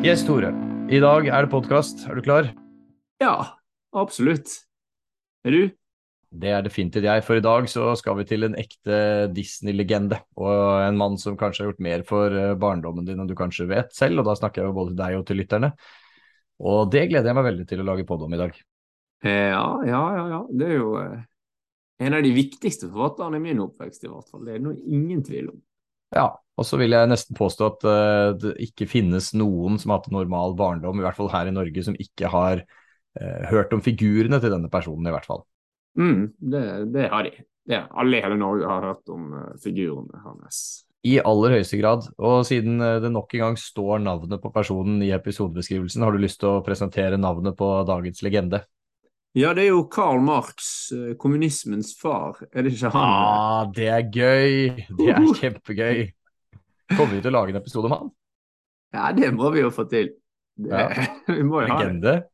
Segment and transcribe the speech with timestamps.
[0.00, 0.48] Yes, Tore.
[0.88, 2.06] I dag er det podkast.
[2.08, 2.46] Er du klar?
[3.20, 3.58] Ja,
[3.92, 4.48] absolutt.
[5.44, 5.74] Er du?
[6.32, 10.22] Det er definitivt jeg, for i dag så skal vi til en ekte Disney-legende.
[10.40, 13.68] Og en mann som kanskje har gjort mer for eh, barndommen din enn du kanskje
[13.68, 15.74] vet selv, og da snakker jeg jo både til deg og til lytterne.
[16.64, 18.56] Og det gleder jeg meg veldig til å lage podd om i dag.
[19.20, 20.44] Eh, ja, ja, ja, ja.
[20.48, 21.18] Det er jo eh,
[22.08, 24.48] en av de viktigste forfatterne i min oppvekst, i hvert fall.
[24.48, 25.60] Det er det ingen tvil om.
[26.14, 30.02] Ja, og så vil jeg nesten påstå at uh, det ikke finnes noen som har
[30.02, 33.82] hatt normal barndom, i hvert fall her i Norge, som ikke har uh, hørt om
[33.84, 35.44] figurene til denne personen, i hvert fall.
[35.98, 37.32] Mm, det, det, har de.
[37.70, 40.84] Det, alle i hele Norge har hørt om uh, figurene hans.
[41.06, 42.10] I aller høyeste grad.
[42.20, 46.42] Og siden det nok en gang står navnet på personen i episodebeskrivelsen, har du lyst
[46.42, 48.60] til å presentere navnet på dagens legende?
[49.38, 50.90] Ja, det er jo Karl Marx,
[51.22, 53.04] kommunismens far, er det ikke han?
[53.04, 54.80] Ah, det er gøy!
[54.98, 56.08] Det er kjempegøy.
[56.96, 58.10] Kommer vi til å lage en episode om han?
[58.96, 60.10] Ja, det må vi jo få til.
[60.58, 61.06] Det, ja.
[61.36, 62.16] vi må jo legende?
[62.16, 62.26] ha det.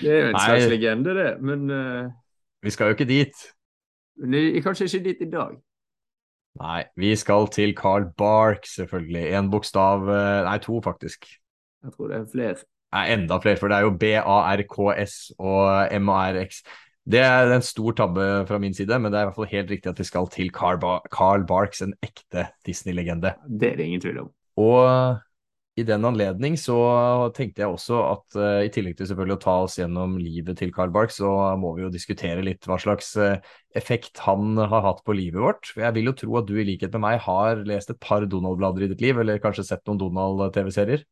[0.00, 0.46] Det er jo en Nei.
[0.48, 2.10] slags legende, det, men uh,
[2.64, 3.44] Vi skal jo ikke dit.
[4.22, 5.54] Men kanskje ikke dit i dag.
[6.60, 9.24] Nei, vi skal til Carl Bark, selvfølgelig.
[9.38, 11.24] En bokstav eh, Nei, to, faktisk.
[11.82, 12.56] Jeg tror det er flere.
[12.92, 16.62] Nei, enda flere, for det er jo B-A-R-K-S og M-A-R-X.
[17.02, 19.72] Det er en stor tabbe fra min side, men det er i hvert fall helt
[19.72, 23.34] riktig at vi skal til Carl, ba Carl Barks, en ekte Disney-legende.
[23.48, 24.28] Det er det ingen tvil om.
[24.60, 25.18] Og
[25.80, 26.76] i den anledning så
[27.32, 30.72] tenkte jeg også at uh, i tillegg til selvfølgelig å ta oss gjennom livet til
[30.76, 33.40] Carl Barks, så må vi jo diskutere litt hva slags uh,
[33.74, 35.72] effekt han har hatt på livet vårt.
[35.72, 38.28] For jeg vil jo tro at du i likhet med meg har lest et par
[38.28, 41.08] Donald-blader i ditt liv, eller kanskje sett noen Donald-TV-serier?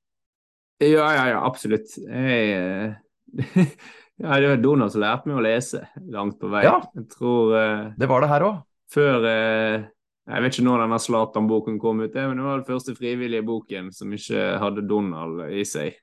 [0.81, 1.93] Ja, ja, ja, absolutt.
[2.01, 2.97] Jeg,
[3.37, 3.65] uh,
[4.25, 6.65] ja, det var Donald som lærte meg å lese langt på vei.
[6.67, 6.79] Ja,
[7.15, 7.57] tror,
[8.01, 8.61] det var det her òg.
[8.91, 9.29] Før
[10.31, 13.89] jeg vet ikke når denne Zlatan-boken kom ut, men det var den første frivillige boken
[13.95, 15.97] som ikke hadde Donald i seg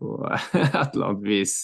[0.00, 1.54] på et eller annet vis.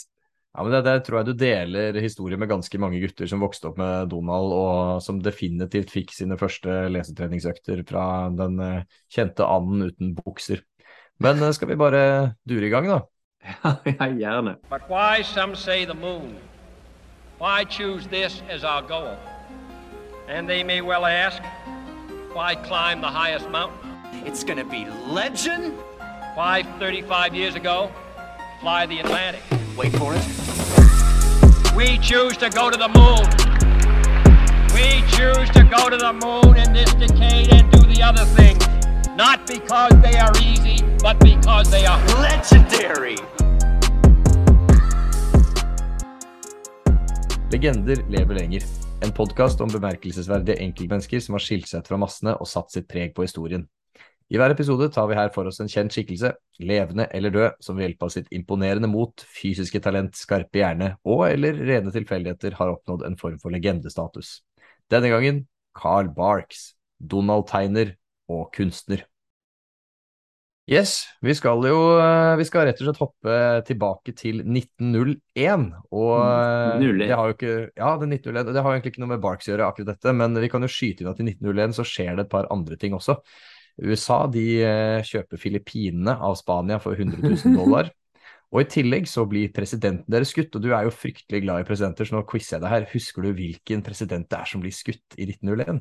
[0.57, 3.69] Ja, men det, det tror jeg du deler historie med ganske mange gutter som vokste
[3.69, 9.91] opp med Donald, og som definitivt fikk sine første lesetreningsøkter fra den eh, kjente anden
[9.91, 10.63] uten bukser.
[11.19, 12.99] Men eh, skal vi bare dure i gang, da?
[14.01, 14.57] Ja, gjerne.
[14.71, 16.37] But why some say the moon?
[17.39, 19.17] Why choose this as our goal?
[20.29, 21.43] And they may well ask,
[22.35, 23.91] Why climb the highest mountain?
[24.27, 25.73] It's gonna be legend.
[26.35, 27.91] Why, 35 years ago,
[28.61, 29.43] fly the Atlantic?
[29.77, 30.25] Wait for it.
[31.75, 33.25] We choose to go to the moon.
[34.75, 38.61] We choose to go to the moon in this decade and do the other things.
[39.17, 40.66] Not because they are easy,
[41.07, 43.17] but because they are legendary.
[47.53, 48.65] Legender lever lenger.
[49.05, 52.91] En podkast om bemerkelsesverdige enkeltmennesker som har skilt seg ut fra massene og satt sitt
[52.91, 53.69] preg på historien.
[54.35, 57.79] I hver episode tar vi her for oss en kjent skikkelse, levende eller død, som
[57.79, 62.75] ved hjelp av sitt imponerende mot, fysiske talent, skarpe hjerne og eller rene tilfeldigheter har
[62.75, 64.41] oppnådd en form for legendestatus.
[64.91, 65.45] Denne gangen
[65.79, 67.95] Carl Barks, Donald Tegner
[68.27, 69.07] og kunstner.
[70.67, 73.35] Yes, vi skal jo eh, Vi skal rett og slett hoppe
[73.69, 75.69] tilbake til 1901.
[75.95, 76.89] Og 1901.
[76.89, 79.47] Eh, det har jo ikke Ja, det, 1901, det har egentlig ikke noe med Barks
[79.47, 82.17] å gjøre, akkurat dette, men vi kan jo skyte inn at i 1901 så skjer
[82.17, 83.15] det et par andre ting også.
[83.79, 87.93] USA de eh, kjøper Filippinene av Spania for 100 000 dollar.
[88.51, 91.69] Og i tillegg så blir presidenten deres skutt, og du er jo fryktelig glad i
[91.69, 92.89] presidenter, så nå quizer jeg deg her.
[92.91, 95.79] Husker du hvilken president det er som blir skutt i 1901?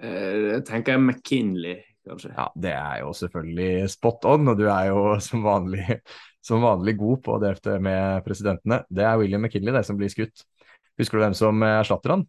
[0.00, 1.78] Jeg tenker McKinley
[2.10, 2.32] kanskje.
[2.36, 6.00] Ja, det er jo selvfølgelig spot on, og du er jo som vanlig,
[6.44, 8.82] som vanlig god på det med presidentene.
[8.90, 10.44] Det er William McKinley det som blir skutt.
[11.00, 12.26] Husker du hvem som erstatter han?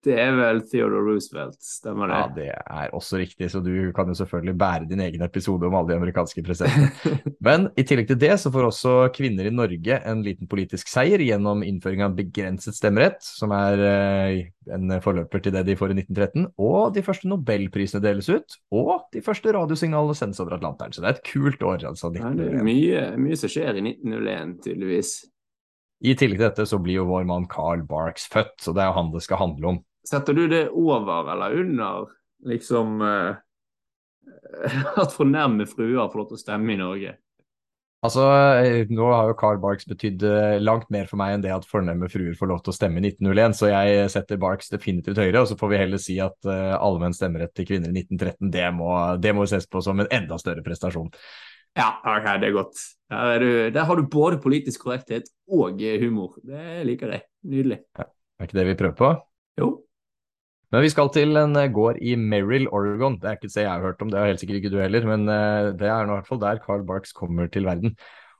[0.00, 2.18] Det er vel Theodore Roosevelt, stemmer det?
[2.18, 5.74] Ja, det er også riktig, så du kan jo selvfølgelig bære din egen episode om
[5.76, 7.18] alle de amerikanske presidentene.
[7.46, 11.20] Men i tillegg til det så får også kvinner i Norge en liten politisk seier
[11.20, 14.38] gjennom innføring av begrenset stemmerett, som er eh,
[14.72, 19.10] en forløper til det de får i 1913, og de første nobelprisene deles ut, og
[19.12, 20.96] de første radiosignalene sendes over Atlanteren.
[20.96, 22.08] Så det er et kult år, altså.
[22.16, 25.12] Ja, det er mye, mye som skjer i 1901, tydeligvis.
[26.00, 28.88] I tillegg til dette så blir jo vår mann Carl Barks født, så det er
[28.88, 29.80] jo han det skal handle om.
[30.06, 32.12] Setter du det over eller under
[32.48, 33.34] liksom uh,
[35.02, 37.16] At fornærmede fruer får lov til å stemme i Norge?
[38.00, 38.22] Altså,
[38.64, 41.66] eh, Nå har jo Carl Barks betydd eh, langt mer for meg enn det at
[41.68, 45.42] fornemme fruer får lov til å stemme i 1901, så jeg setter Barks definitivt høyere.
[45.42, 48.64] Og så får vi heller si at uh, allmenn stemmerett til kvinner i 1913, det
[48.72, 48.88] må,
[49.20, 51.12] det må ses på som en enda større prestasjon.
[51.76, 52.80] Ja, ok, det er godt.
[53.12, 56.40] Der, er du, der har du både politisk korrekthet og humor.
[56.40, 57.26] Det liker jeg.
[57.52, 57.82] Nydelig.
[58.00, 59.12] Ja, er ikke det vi prøver på?
[59.60, 59.70] Jo.
[60.70, 63.16] Men vi skal til en eh, gård i Merrill, Oregon.
[63.18, 64.78] Det er ikke et sted jeg har hørt om, det har helt sikkert ikke du
[64.78, 67.96] heller, men eh, det er nå i hvert fall der Carl Barks kommer til verden.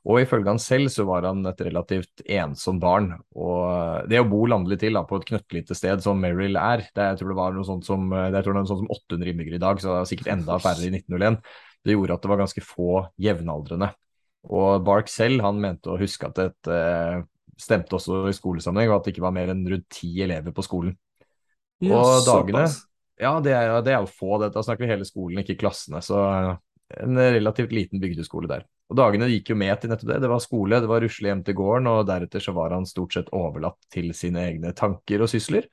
[0.09, 3.11] Og ifølge han selv så var han et relativt ensomt barn.
[3.35, 6.87] Og eh, det å bo landlig til da, på et knøttlite sted som Merrill er,
[6.87, 9.65] det, jeg tror det var noe sånt som, det er noe som 800 innbyggere i
[9.67, 11.43] dag, så det er sikkert enda færre i 1901.
[11.83, 13.91] Det gjorde at det var ganske få jevnaldrende.
[14.55, 16.81] Og Bark selv han mente å huske at det
[17.61, 20.65] stemte også i skolesammenheng, og at det ikke var mer enn rundt ti elever på
[20.65, 20.95] skolen.
[21.89, 22.81] Og dagene såpass.
[23.21, 24.39] Ja, det er, det er jo få.
[24.41, 26.01] Det, da snakker vi hele skolen, ikke klassene.
[26.05, 26.21] Så
[27.01, 28.65] en relativt liten bygdeskole der.
[28.91, 30.19] Og dagene gikk jo med til nettopp det.
[30.25, 33.15] Det var skole, det var rusle hjem til gården, og deretter så var han stort
[33.15, 35.69] sett overlatt til sine egne tanker og sysler.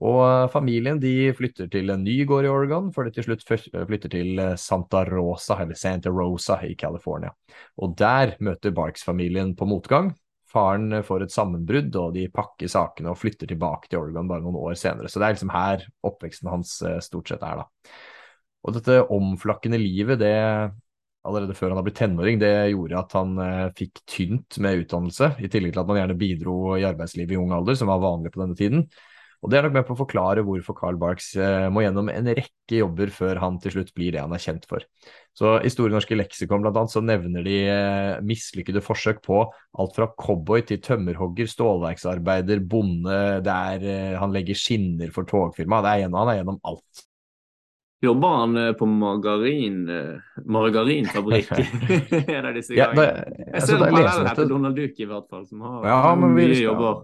[0.00, 4.08] Og familien de flytter til en ny gård i Oregon, før de til slutt flytter
[4.14, 7.34] til Santa Rosa, eller Santa Rosa i California.
[7.76, 10.14] Og der møter Barks-familien på motgang.
[10.52, 14.60] Faren får et sammenbrudd, og de pakker sakene og flytter tilbake til Oregon bare noen
[14.60, 15.08] år senere.
[15.08, 17.92] Så det er liksom her oppveksten hans eh, stort sett er, da.
[18.62, 20.34] Og dette omflakkende livet, det
[21.26, 25.32] allerede før han har blitt tenåring, det gjorde at han eh, fikk tynt med utdannelse,
[25.40, 28.34] i tillegg til at man gjerne bidro i arbeidslivet i ung alder, som var vanlig
[28.34, 28.86] på denne tiden.
[29.42, 32.28] Og det er nok med på å forklare hvorfor Carl Barks eh, må gjennom en
[32.30, 34.84] rekke jobber før han til slutt blir det han er kjent for.
[35.34, 39.40] Så I Store norske leksikon blant annet, så nevner de eh, mislykkede forsøk på
[39.82, 45.82] alt fra cowboy til tømmerhogger, stålverksarbeider, bonde, det er, eh, han legger skinner for togfirma.
[45.82, 47.08] Det er gjennom, han er gjennom alt.
[48.02, 49.82] Jobber han på margarin,
[50.50, 51.50] margarinfabrikk?
[52.30, 52.96] en av disse Ja, gangene.
[52.96, 55.86] da, Jeg altså, ser altså, en parallell til Donald Duck, i hvert fall, som har
[55.86, 57.02] Ja, mye skal- jobber.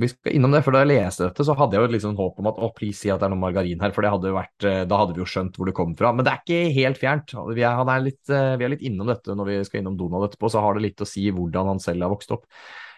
[0.00, 2.38] Vi skal innom det, for da jeg leste dette, så hadde jeg jo liksom håp
[2.40, 4.84] om at å, please si at det er noe margarin her, for hadde vært, eh,
[4.88, 6.14] da hadde vi jo skjønt hvor det kom fra.
[6.16, 7.34] Men det er ikke helt fjernt.
[7.52, 10.30] Vi er, er litt, eh, vi er litt innom dette når vi skal innom Donald
[10.30, 12.48] etterpå, så har det litt å si hvordan han selv har vokst opp.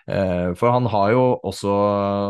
[0.07, 1.75] Eh, For han har jo også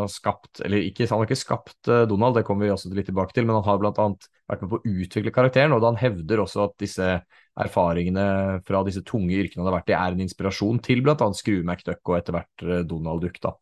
[0.09, 3.45] skapt, eller ikke, han har ikke skapt Donald, det kommer vi også litt tilbake til,
[3.45, 6.71] men han har blant annet vært med på å utvikle karakteren, og han hevder også
[6.71, 7.17] at disse
[7.61, 11.39] erfaringene fra disse tunge yrkene han har vært i, er en inspirasjon til blant annet
[11.39, 13.43] Skrue McDuck og etter hvert Donald Duck.
[13.45, 13.59] da.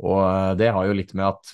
[0.00, 1.52] Og eh, det har jo litt med at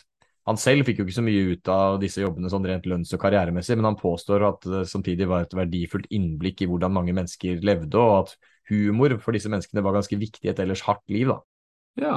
[0.49, 3.20] han selv fikk jo ikke så mye ut av disse jobbene sånn rent lønns- og
[3.20, 7.61] karrieremessig, men han påstår at det samtidig var et verdifullt innblikk i hvordan mange mennesker
[7.61, 8.32] levde, og at
[8.70, 11.29] humor for disse menneskene var ganske viktig i et ellers hardt liv.
[11.29, 11.38] da.
[12.00, 12.17] Ja.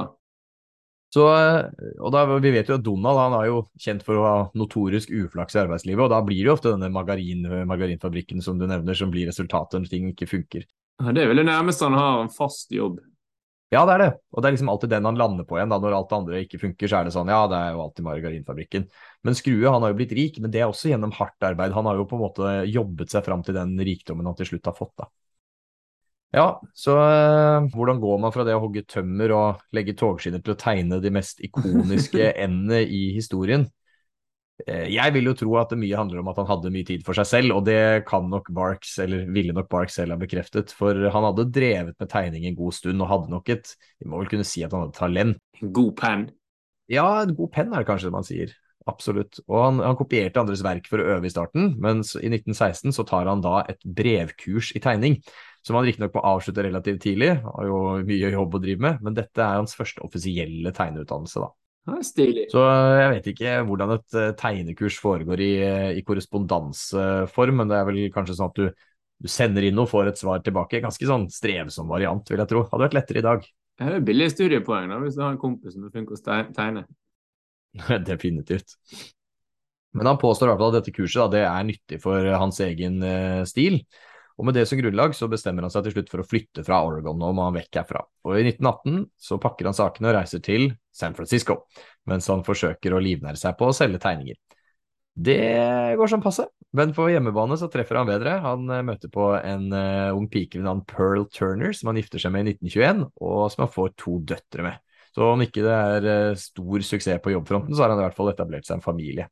[1.12, 4.24] Så, eh, og da, Vi vet jo at Donald han er jo kjent for å
[4.24, 8.62] ha notorisk uflaks i arbeidslivet, og da blir det jo ofte denne margarin, margarinfabrikken som
[8.62, 10.64] du nevner, som blir resultatet når ting ikke funker.
[11.02, 13.02] Det er vel det nærmeste han har en fast jobb.
[13.72, 14.10] Ja, det er det.
[14.36, 15.70] Og det er liksom alltid den han lander på igjen.
[15.72, 17.84] da, Når alt det andre ikke funker, så er det sånn ja, det er jo
[17.86, 18.88] alltid margarinfabrikken.
[19.24, 21.72] Men Skrue han har jo blitt rik, men det er også gjennom hardt arbeid.
[21.78, 24.68] Han har jo på en måte jobbet seg fram til den rikdommen han til slutt
[24.68, 25.08] har fått, da.
[26.36, 26.46] Ja,
[26.76, 30.60] så øh, hvordan går man fra det å hogge tømmer og legge togskinner til å
[30.60, 33.66] tegne de mest ikoniske endene i historien?
[34.68, 37.06] Eh, Jeg vil jo tro at det mye handler om at han hadde mye tid
[37.08, 40.74] for seg selv, og det kan nok Barks, eller ville nok Barks selv ha bekreftet,
[40.76, 44.22] for han hadde drevet med tegning en god stund og hadde nok et, vi må
[44.22, 45.42] vel kunne si at han hadde talent.
[45.62, 46.28] En god penn.
[46.92, 48.54] Ja, en god penn er det kanskje det man sier.
[48.90, 49.38] Absolutt.
[49.46, 53.06] Og han, han kopierte andres verk for å øve i starten, men i 1916 så
[53.08, 55.20] tar han da et brevkurs i tegning,
[55.66, 59.18] som han riktignok må avslutte relativt tidlig, har jo mye jobb å drive med, men
[59.18, 61.52] dette er hans første offisielle tegneutdannelse, da.
[62.06, 62.46] Stilig.
[62.52, 67.72] Så eh, jeg vet ikke hvordan et eh, tegnekurs foregår i, eh, i korrespondanseform, men
[67.72, 68.84] det er vel kanskje sånn at du,
[69.26, 70.84] du sender inn noe, får et svar tilbake.
[70.84, 72.68] Ganske sånn strevsom variant, vil jeg tro.
[72.70, 73.48] Hadde vært lettere i dag.
[73.82, 76.44] Det er billige studiepoeng da, hvis du har en kompis som er flink til å
[76.54, 76.86] tegne.
[78.12, 78.78] Definitivt.
[79.98, 82.62] Men han påstår i hvert fall at dette kurset da, det er nyttig for hans
[82.64, 83.02] egen
[83.50, 83.82] stil.
[84.42, 86.80] Og med det som grunnlag så bestemmer han seg til slutt for å flytte fra
[86.82, 88.00] Oregon, nå må han vekk herfra.
[88.26, 91.60] Og i 1918 så pakker han sakene og reiser til San Francisco,
[92.10, 94.40] mens han forsøker å livnære seg på å selge tegninger.
[95.14, 95.38] Det
[96.00, 98.40] går som passe, men på hjemmebane så treffer han bedre.
[98.42, 102.24] Han eh, møter på en eh, ung pike ved navn Pearl Turner, som han gifter
[102.24, 104.82] seg med i 1921, og som han får to døtre med.
[105.12, 108.18] Så om ikke det er eh, stor suksess på jobbfronten, så har han i hvert
[108.18, 109.28] fall etablert seg en familie.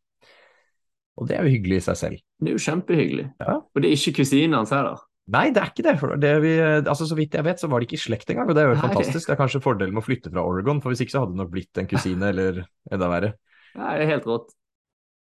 [1.20, 2.26] Og det er jo hyggelig i seg selv.
[2.40, 3.28] Det er jo kjempehyggelig.
[3.44, 3.56] Ja.
[3.60, 5.02] Og det er ikke kusinen hans heller.
[5.30, 5.96] Nei, det er ikke det.
[6.24, 8.58] Det vi, altså, så vidt jeg vet, så var det ikke i slekt engang, og
[8.58, 8.86] det er jo Nei.
[8.88, 9.28] fantastisk.
[9.28, 11.42] Det er kanskje fordelen med å flytte fra Oregon, for hvis ikke så hadde det
[11.44, 13.36] nok blitt en kusine eller enda verre.
[13.78, 14.56] Nei, det er helt rått.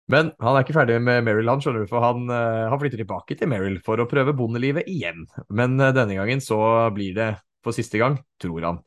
[0.09, 3.03] Men han er ikke ferdig med Merrill, han, skjønner du, for han, eh, han flytter
[3.03, 5.27] tilbake til Merrill for å prøve bondelivet igjen.
[5.53, 6.57] Men eh, denne gangen så
[6.97, 7.29] blir det
[7.65, 8.81] for siste gang, tror han.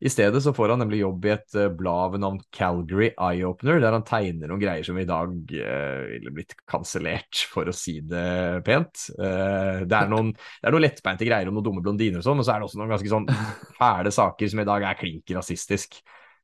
[0.00, 3.44] I stedet så får han nemlig jobb i et eh, blad ved navn Calgary Eye
[3.44, 7.74] Opener, der han tegner noen greier som i dag eh, ville blitt kansellert, for å
[7.76, 9.10] si det pent.
[9.18, 12.40] Eh, det, er noen, det er noen lettbeinte greier om noen dumme blondiner og sånn,
[12.40, 13.28] men så er det også noen ganske sånn
[13.76, 16.00] fæle saker som i dag er klink rasistisk.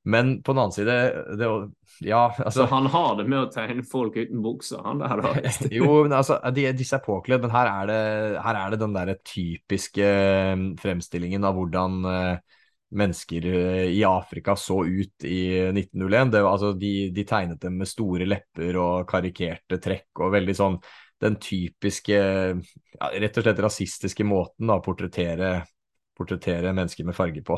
[0.07, 0.97] Men på den annen side
[1.41, 1.49] det,
[2.05, 5.33] Ja, Så altså han har det med å tegne folk uten bukser, han der, da.
[5.73, 8.03] Jo, men altså, de, disse er påkledd, men her er det,
[8.45, 10.13] her er det den der typiske
[10.85, 12.56] fremstillingen av hvordan eh,
[12.95, 15.40] mennesker eh, i Afrika så ut i
[15.73, 16.31] 1901.
[16.35, 20.78] Det, altså, de, de tegnet dem med store lepper og karikerte trekk og veldig sånn
[21.23, 25.62] den typiske, ja, rett og slett rasistiske måten å portrettere,
[26.16, 27.57] portrettere mennesker med farge på.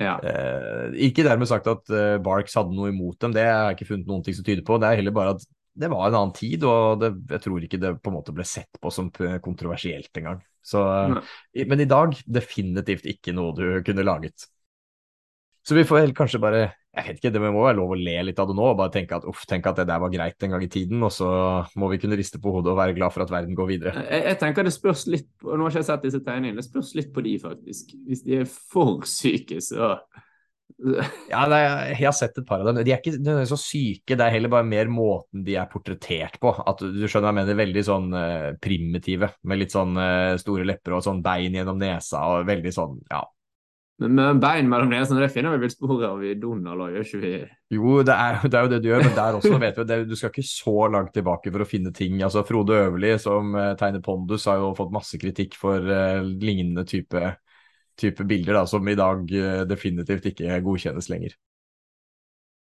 [0.00, 0.16] Ja.
[0.24, 3.90] Eh, ikke dermed sagt at eh, Barks hadde noe imot dem, det har jeg ikke
[3.92, 4.80] funnet noen ting som tyder på.
[4.80, 5.46] Det er heller bare at
[5.76, 8.44] det var en annen tid, og det, jeg tror ikke det på en måte ble
[8.48, 9.10] sett på som
[9.44, 10.38] kontroversielt engang.
[10.64, 10.80] Så,
[11.52, 14.48] i- men i dag definitivt ikke noe du kunne laget.
[15.66, 16.60] Så vi får kanskje bare
[16.96, 18.92] Jeg vet ikke, det må være lov å le litt av det nå og bare
[18.94, 21.28] tenke at uff, tenk at det der var greit en gang i tiden, og så
[21.76, 24.04] må vi kunne riste på hodet og være glad for at verden går videre.
[24.06, 26.64] Jeg, jeg tenker det spørs litt på, Nå har ikke jeg sett disse tegningene, det
[26.64, 27.92] spørs litt på de, faktisk.
[28.08, 29.92] Hvis de er for syke, så
[31.28, 31.60] Ja, nei,
[31.92, 32.80] jeg har sett et par av dem.
[32.80, 36.40] De er ikke nødvendigvis så syke, det er heller bare mer måten de er portrettert
[36.40, 36.56] på.
[36.64, 40.34] At du du skjønner hva jeg mener, veldig sånn eh, primitive, med litt sånn eh,
[40.40, 43.20] store lepper og sånn bein gjennom nesa og veldig sånn, ja.
[44.02, 47.06] Men med bein mellom nesene, det finner vi vel spor av i Donald òg, gjør
[47.06, 47.30] ikke vi?
[47.72, 49.98] Jo, det er, det er jo det du gjør, men der også vet vi det,
[50.10, 52.20] du skal ikke så langt tilbake for å finne ting.
[52.20, 56.84] Altså, Frode Øverli, som eh, tegner Pondus, har jo fått masse kritikk for uh, lignende
[56.88, 57.24] type,
[57.96, 61.38] type bilder, da, som i dag uh, definitivt ikke godkjennes lenger.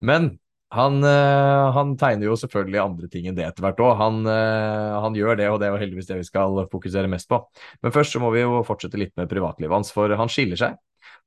[0.07, 0.37] Men
[0.71, 3.93] han, han tegner jo selvfølgelig andre ting enn det etter hvert òg.
[4.01, 7.39] Han, han gjør det, og det er jo heldigvis det vi skal fokusere mest på.
[7.81, 10.75] Men først så må vi jo fortsette litt med privatlivet hans, for han skiller seg.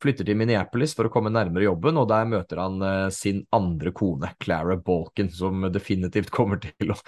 [0.01, 3.93] Flytter til Minneapolis for å komme nærmere jobben, og der møter han eh, sin andre
[3.97, 6.99] kone, Clara Balkan, som definitivt kommer til å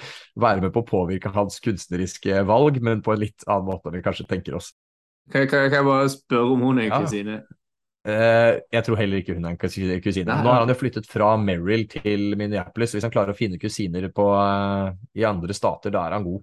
[0.41, 3.99] være med på å påvirke hans kunstneriske valg, men på en litt annen måte enn
[3.99, 4.75] vi kanskje tenker oss.
[5.31, 7.03] Kan, kan, kan jeg bare spørre om hun er en Ja.
[7.07, 7.43] kusine?
[8.03, 10.27] Eh, jeg tror heller ikke hun er en kusine.
[10.27, 12.97] Nei, Nå har han jo flyttet fra Merrill til Minneapolis.
[12.97, 16.43] Hvis han klarer å finne kusiner på, uh, i andre stater, da er han god.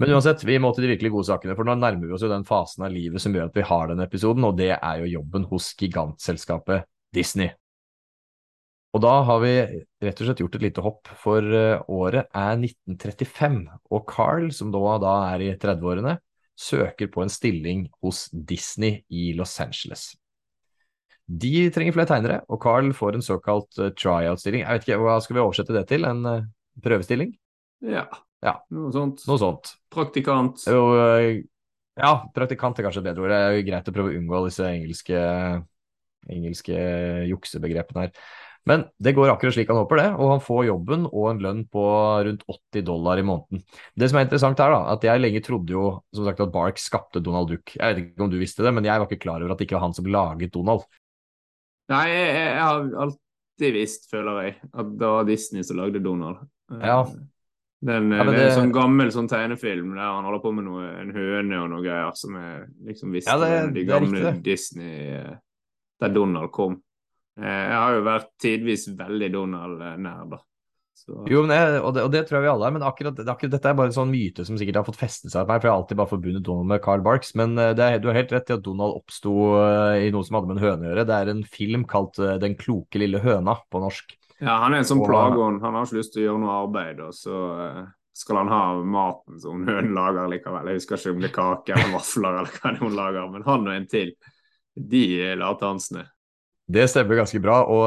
[0.00, 2.32] Men uansett, vi må til de virkelig gode sakene, for nå nærmer vi oss jo
[2.32, 5.14] den fasen av livet som gjør at vi har denne episoden, og det er jo
[5.18, 6.84] jobben hos gigantselskapet
[7.16, 7.54] Disney.
[8.96, 9.54] Og da har vi
[10.04, 13.58] rett og slett gjort et lite hopp, for eh, året er 1935,
[13.92, 16.16] og Carl, som da, da er i 30-årene,
[16.56, 20.14] søker på en stilling hos Disney i Los Angeles.
[21.26, 24.64] De trenger flere tegnere, og Carl får en såkalt eh, tryout-stilling.
[24.64, 26.06] Jeg vet ikke, Hva skal vi oversette det til?
[26.08, 26.46] En eh,
[26.84, 27.34] prøvestilling?
[27.84, 28.06] Ja.
[28.44, 28.58] Ja.
[28.74, 29.22] Noe sånt.
[29.28, 29.76] Noe sånt.
[29.92, 30.66] Praktikant.
[30.68, 31.44] Jo, eh,
[31.96, 33.32] ja, praktikant er kanskje et bedre ord.
[33.32, 35.22] Det er jo greit å prøve å unngå disse engelske,
[36.28, 36.82] engelske
[37.30, 38.26] juksebegrepene her.
[38.66, 41.60] Men det går akkurat slik han håper det, og han får jobben og en lønn
[41.70, 41.82] på
[42.26, 43.62] rundt 80 dollar i måneden.
[43.94, 46.82] Det som er interessant her, da, at jeg lenge trodde jo som sagt at Bark
[46.82, 47.76] skapte Donald Duck.
[47.76, 49.68] Jeg vet ikke om du visste det, men jeg var ikke klar over at det
[49.68, 50.82] ikke var han som laget Donald.
[51.94, 56.42] Nei, jeg, jeg, har alltid visst, føler jeg, at det var Disney som lagde Donald.
[56.74, 57.00] Eh, Ja.
[57.86, 60.64] Den, Ja, det, det er en sånn gammel sånn tegnefilm der han holder på med
[60.66, 65.12] noe, en høne og noe greier som er liksom visst Ja, det- de gamle Disney
[65.20, 65.36] eh,
[66.00, 66.80] der Donald kom.
[67.38, 70.38] Eh, Jeg har jo vært tidvis veldig Donald-nær, da.
[70.96, 73.18] Så, Jo, men jeg, og, det, og det tror jeg vi alle er, men akkurat,
[73.28, 75.60] akkurat dette er bare en sånn myte som sikkert har fått feste seg på meg,
[75.60, 77.34] for jeg har alltid bare forbundet Donald med Carl Barks.
[77.36, 80.24] Men eh, det er, du har helt rett i at Donald oppsto eh, i noe
[80.24, 81.04] som hadde med en høne å gjøre.
[81.12, 84.16] Det er en film kalt eh, Den kloke lille høna på norsk.
[84.40, 87.04] ja, han er en sånn Og- Han har ikke lyst til å gjøre noe arbeid,
[87.04, 87.44] og så
[88.16, 90.70] skal han ha maten som hønen lager likevel.
[90.72, 93.68] Jeg husker ikke om det er kake eller vafler eller hva hun lager, men han
[93.68, 94.14] og en til,
[94.76, 96.06] de er lathansene.
[96.66, 97.84] Det stemmer ganske bra, og,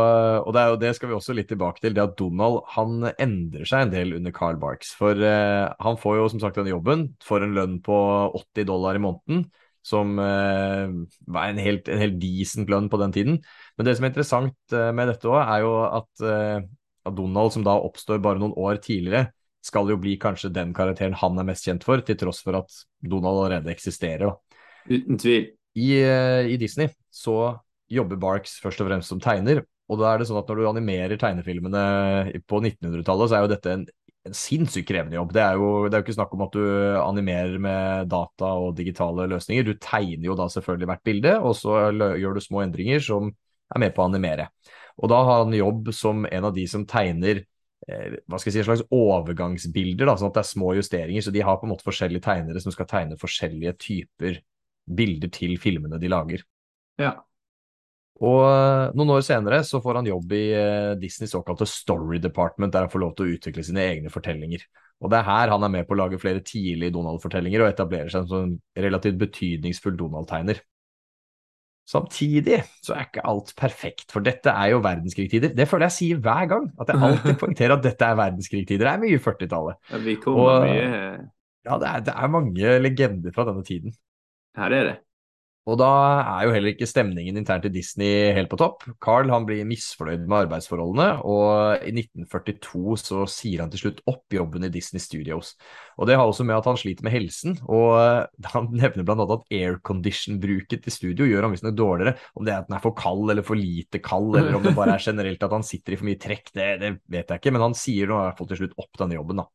[0.48, 1.92] og det, er jo, det skal vi også litt tilbake til.
[1.96, 4.94] Det at Donald han endrer seg en del under Carl Barks.
[4.96, 7.98] For eh, han får jo som sagt denne jobben, får en lønn på
[8.40, 9.44] 80 dollar i måneden.
[9.84, 10.96] Som eh,
[11.28, 13.44] var en helt, en helt decent lønn på den tiden.
[13.76, 16.58] Men det som er interessant eh, med dette òg, er jo at, eh,
[17.12, 19.34] at Donald, som da oppstår bare noen år tidligere,
[19.66, 22.84] skal jo bli kanskje den karakteren han er mest kjent for, til tross for at
[23.04, 24.30] Donald allerede eksisterer.
[24.30, 24.62] da.
[24.88, 25.50] Uten tvil.
[25.76, 27.60] I, eh, I Disney så
[27.90, 30.68] jobber Barks først og fremst som tegner, og da er det sånn at når du
[30.70, 31.84] animerer tegnefilmene
[32.50, 33.86] på 1900-tallet, så er jo dette en,
[34.30, 35.32] en sinnssykt krevende jobb.
[35.34, 36.66] Det er, jo, det er jo ikke snakk om at du
[37.02, 39.66] animerer med data og digitale løsninger.
[39.66, 41.80] Du tegner jo da selvfølgelig hvert bilde, og så
[42.22, 44.50] gjør du små endringer som er med på å animere.
[45.00, 48.60] Og da har han jobb som en av de som tegner eh, hva skal jeg
[48.60, 51.26] si, slags overgangsbilder, da, sånn at det er små justeringer.
[51.26, 54.38] Så de har på en måte forskjellige tegnere som skal tegne forskjellige typer
[54.90, 56.46] bilder til filmene de lager.
[57.00, 57.16] Ja.
[58.20, 62.74] Og eh, noen år senere så får han jobb i eh, Disneys såkalte Story Department,
[62.76, 64.66] der han får lov til å utvikle sine egne fortellinger.
[65.00, 68.12] Og det er her han er med på å lage flere tidlige Donald-fortellinger og etablerer
[68.12, 70.60] seg som en relativt betydningsfull Donald-tegner.
[71.90, 75.56] Samtidig så er ikke alt perfekt, for dette er jo verdenskrigtider.
[75.58, 78.84] Det føler jeg sier hver gang, at jeg alltid poengterer at dette er verdenskrigtider.
[78.86, 79.80] Det er mye 40-tallet.
[79.90, 80.90] Ja, vi kommer Og- mye
[81.66, 83.96] Ja, det er, det er mange legender fra denne tiden.
[84.60, 84.94] Her er det.
[85.68, 85.90] Og da
[86.24, 88.86] er jo heller ikke stemningen internt i Disney helt på topp.
[89.04, 94.34] Carl han blir misfornøyd med arbeidsforholdene, og i 1942 så sier han til slutt opp
[94.34, 95.54] jobben i Disney Studios.
[96.00, 98.00] Og det har også med at han sliter med helsen, og
[98.56, 102.16] han nevner annet at aircondition-bruket til studio gjør han visstnok dårligere.
[102.40, 104.78] Om det er at den er for kald eller for lite kald, eller om det
[104.80, 107.54] bare er generelt at han sitter i for mye trekk, det, det vet jeg ikke,
[107.54, 109.50] men han sier nå i hvert fall til slutt opp denne jobben, da.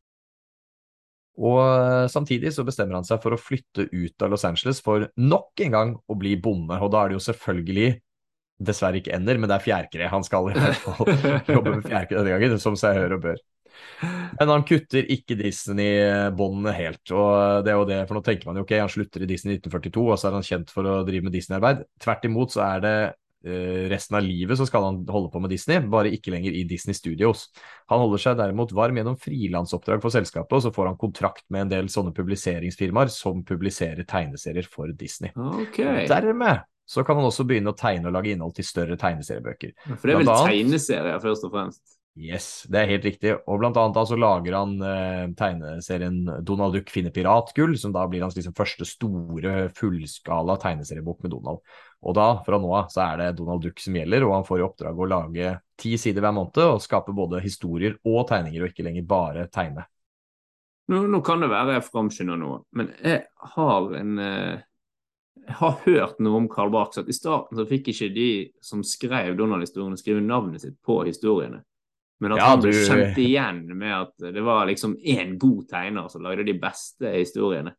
[1.35, 5.07] Og eh, samtidig så bestemmer han seg for å flytte ut av Los Angeles for
[5.19, 6.77] nok en gang å bli bonde.
[6.79, 7.89] Og da er det jo selvfølgelig
[8.65, 10.11] dessverre ikke ender, men det er fjærkre.
[10.13, 11.11] Han skal i hvert fall
[11.57, 13.43] jobbe med fjærkre denne gangen, som seg hør og bør.
[14.39, 17.03] Men han kutter ikke Disney-båndene helt.
[17.11, 19.57] og det er jo det, for Nå tenker man jo ok, han slutter i Disney
[19.57, 21.83] i 1942, og så er han kjent for å drive med Disney-arbeid.
[22.03, 22.95] Tvert imot så er det
[23.91, 26.97] resten av livet så skal han holde på med Disney, bare ikke lenger i Disney
[26.97, 27.47] Studios.
[27.91, 31.65] Han holder seg derimot varm gjennom frilansoppdrag for selskapet, og så får han kontrakt med
[31.65, 35.33] en del sånne publiseringsfirmaer som publiserer tegneserier for Disney.
[35.65, 36.07] Okay.
[36.09, 39.73] Dermed så kan han også begynne å tegne og lage innhold til større tegneseriebøker.
[39.95, 41.95] For det er vel annet- tegneserier, først og fremst.
[42.15, 43.31] Yes, det er helt riktig.
[43.43, 48.05] Og blant annet da så lager han eh, tegneserien Donald Duck finner piratgull, som da
[48.07, 51.59] blir hans liksom første store fullskala tegneseriebok med Donald.
[52.05, 54.59] Og da, fra nå av, så er det Donald Duck som gjelder, og han får
[54.61, 58.69] i oppdrag å lage ti sider hver måned og skape både historier og tegninger, og
[58.69, 59.87] ikke lenger bare tegne.
[60.93, 63.23] Nå, nå kan det være jeg framskynder noe, men jeg
[63.55, 64.63] har en eh,
[65.45, 68.27] Jeg har hørt noe om Karl Barks, at i starten så fikk ikke de
[68.65, 71.59] som skrev Donald-historiene, skrive navnet sitt på historiene.
[72.21, 75.67] Men at Ja, han ble du- kjent igjen med at det var liksom én god
[75.69, 77.75] tegner som lagde de beste historiene.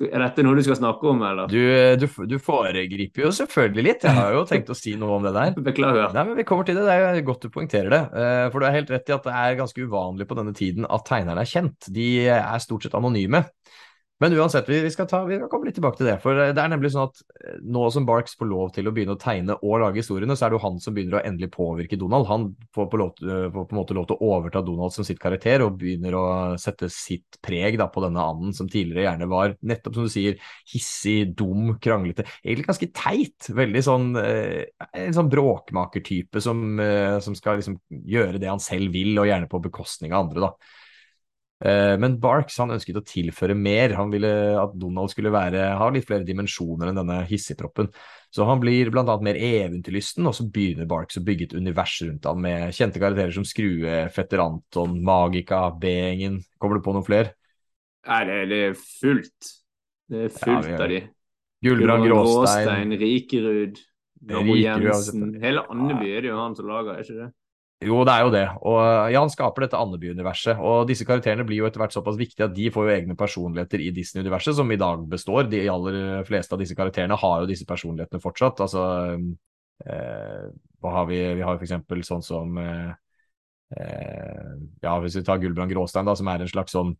[0.00, 1.50] Er dette noe du skal snakke om, eller?
[1.52, 1.58] Du,
[2.00, 5.34] du, du foregriper jo selvfølgelig litt, jeg har jo tenkt å si noe om det
[5.36, 5.52] der.
[5.68, 6.14] Beklager.
[6.16, 8.02] Nei, men Vi kommer til det, det er godt du poengterer det.
[8.16, 10.88] Eh, For du er helt rett i at det er ganske uvanlig på denne tiden
[10.88, 11.90] at tegnerne er kjent.
[11.92, 13.44] De er stort sett anonyme.
[14.22, 16.14] Men uansett, vi skal, ta, vi skal komme litt tilbake til det.
[16.22, 19.16] For det er nemlig sånn at eh, nå som Barks får lov til å begynne
[19.16, 21.98] å tegne og lage historiene, så er det jo han som begynner å endelig påvirke
[21.98, 22.28] Donald.
[22.30, 22.44] Han
[22.76, 25.64] får på, lov, får på en måte lov til å overta Donald som sitt karakter,
[25.66, 26.26] og begynner å
[26.62, 30.38] sette sitt preg da, på denne anden som tidligere gjerne var, nettopp som du sier,
[30.70, 32.28] hissig, dum, kranglete.
[32.44, 33.50] Egentlig ganske teit.
[33.58, 38.94] Veldig sånn, eh, en sånn bråkmakertype som, eh, som skal liksom gjøre det han selv
[38.94, 40.78] vil, og gjerne på bekostning av andre, da.
[41.62, 43.94] Eh, Men Barks han ønsket å tilføre mer.
[43.98, 47.90] Han ville at Donald skulle være, ha litt flere dimensjoner enn denne hissigproppen.
[48.32, 51.98] Så han blir blant annet mer eventyrlysten, og så begynner Barks å bygge et univers
[52.02, 56.40] rundt han med kjente karakterer som Skrue, Fetter Anton, Magica, B-gjengen.
[56.58, 57.36] Kommer du på noen flere?
[58.08, 59.52] Nei, det, er fullt.
[60.10, 61.02] Det er fullt Ja, av de.
[61.62, 62.96] Gulbrand Gråstein.
[62.98, 63.78] Rikerud,
[64.26, 65.36] Rikerud, Jensen.
[65.44, 67.30] Hele Andeby er det jo han som lager, er ikke det?
[67.82, 68.44] Jo, det er jo det.
[68.68, 68.78] Og
[69.12, 70.60] ja, han skaper dette Andeby-universet.
[70.62, 73.82] Og disse karakterene blir jo etter hvert såpass viktige at de får jo egne personligheter
[73.82, 75.48] i Disney-universet, som i dag består.
[75.50, 78.62] De aller fleste av disse karakterene har jo disse personlighetene fortsatt.
[78.66, 78.84] Altså
[79.86, 80.44] eh,
[80.82, 81.20] Hva har vi?
[81.38, 82.90] Vi har jo eksempel sånn som eh,
[83.78, 84.52] eh,
[84.84, 86.94] Ja, hvis vi tar Gulbrand Gråstein, da, som er en slags sånn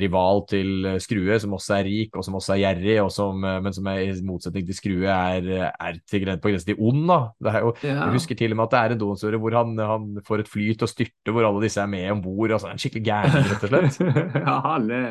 [0.00, 3.42] rival til eh, Skrue, som også er rik og som også er gjerrig, og som,
[3.44, 6.80] eh, men som er, i motsetning til Skrue er, er til, gren- på grensen til
[6.80, 7.02] ond.
[7.10, 7.18] da.
[7.44, 7.94] Det er jo Ja.
[8.06, 10.48] jeg husker til og med at det er en Donald-historie hvor han, han får et
[10.48, 12.50] fly til å styrte, hvor alle disse er med om bord.
[12.56, 13.98] Altså, en skikkelig gæren, rett og slett.
[14.46, 15.10] ja, han er,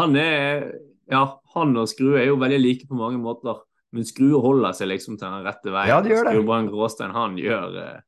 [0.00, 0.70] han er
[1.10, 1.24] Ja,
[1.56, 3.60] han og Skrue er jo veldig like på mange måter,
[3.92, 5.88] men Skrue holder seg liksom til den rette veien.
[5.90, 6.34] Ja, de gjør det.
[6.36, 7.98] Skrubrann Gråstein, han gjør eh,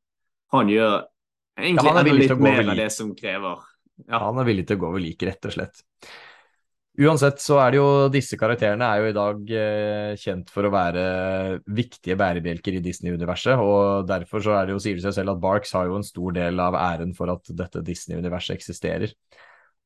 [0.54, 1.02] Han gjør
[1.58, 3.58] egentlig Ja, enda litt mer av det som krever.
[4.08, 4.20] Ja.
[4.26, 5.82] Han er villig til å gå over like, rett og slett.
[7.00, 10.72] Uansett så er det jo disse karakterene er jo i dag eh, kjent for å
[10.74, 11.04] være
[11.72, 15.40] viktige bærebjelker i Disney-universet, og derfor så er det jo, sier det seg selv at
[15.40, 19.16] Barks har jo en stor del av æren for at dette Disney-universet eksisterer.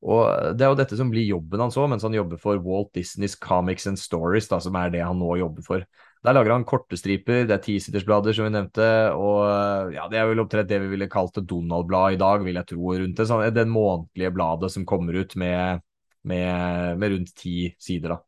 [0.03, 2.90] Og det er jo dette som blir jobben hans òg, mens han jobber for Walt
[2.99, 5.87] Disneys Comics and Stories, da, som er det han nå jobber for.
[6.27, 10.25] Der lager han korte striper, det er tisittersblader, som vi nevnte, og ja, det er
[10.27, 13.27] vel opptrent det vi ville kalt et Donald-blad i dag, vil jeg tro, rundt det.
[13.31, 15.85] Sånn, den månedlige bladet som kommer ut med,
[16.27, 18.19] med, med rundt ti sider, da.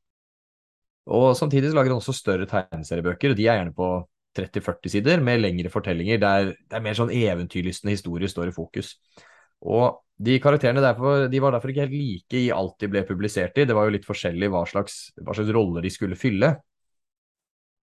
[1.08, 3.90] Og samtidig lager han også større tegneseriebøker, og de er gjerne på
[4.38, 8.94] 30-40 sider, med lengre fortellinger, der det er mer sånn eventyrlystne historier står i fokus.
[9.66, 13.58] Og de karakterene derfor, de var derfor ikke helt like i alt de ble publisert
[13.58, 13.66] i.
[13.66, 16.54] Det var jo litt forskjellig hva slags, hva slags roller de skulle fylle.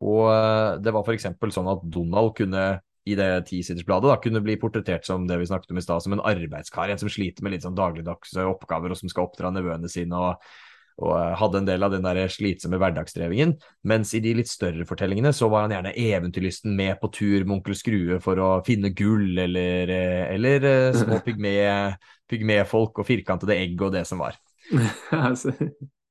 [0.04, 1.30] Og eh, det var f.eks.
[1.56, 2.66] sånn at Donald kunne
[3.06, 6.16] i det tisidersbladet da, kunne bli portrettert som det vi snakket om i stad, som
[6.16, 9.92] en arbeidskar, en som sliter med litt sånn dagligdagse oppgaver, og som skal oppdra nevøene
[9.92, 10.18] sine.
[10.18, 10.48] og
[10.96, 13.56] og eh, hadde en del av den der slitsomme hverdagsdrevingen.
[13.92, 17.58] Mens i de litt større fortellingene så var han gjerne eventyrlysten med på tur med
[17.58, 21.98] onkel Skrue for å finne gull, eller, eh, eller små pygme-
[22.32, 24.40] pygmefolk og firkantede egg og det som var.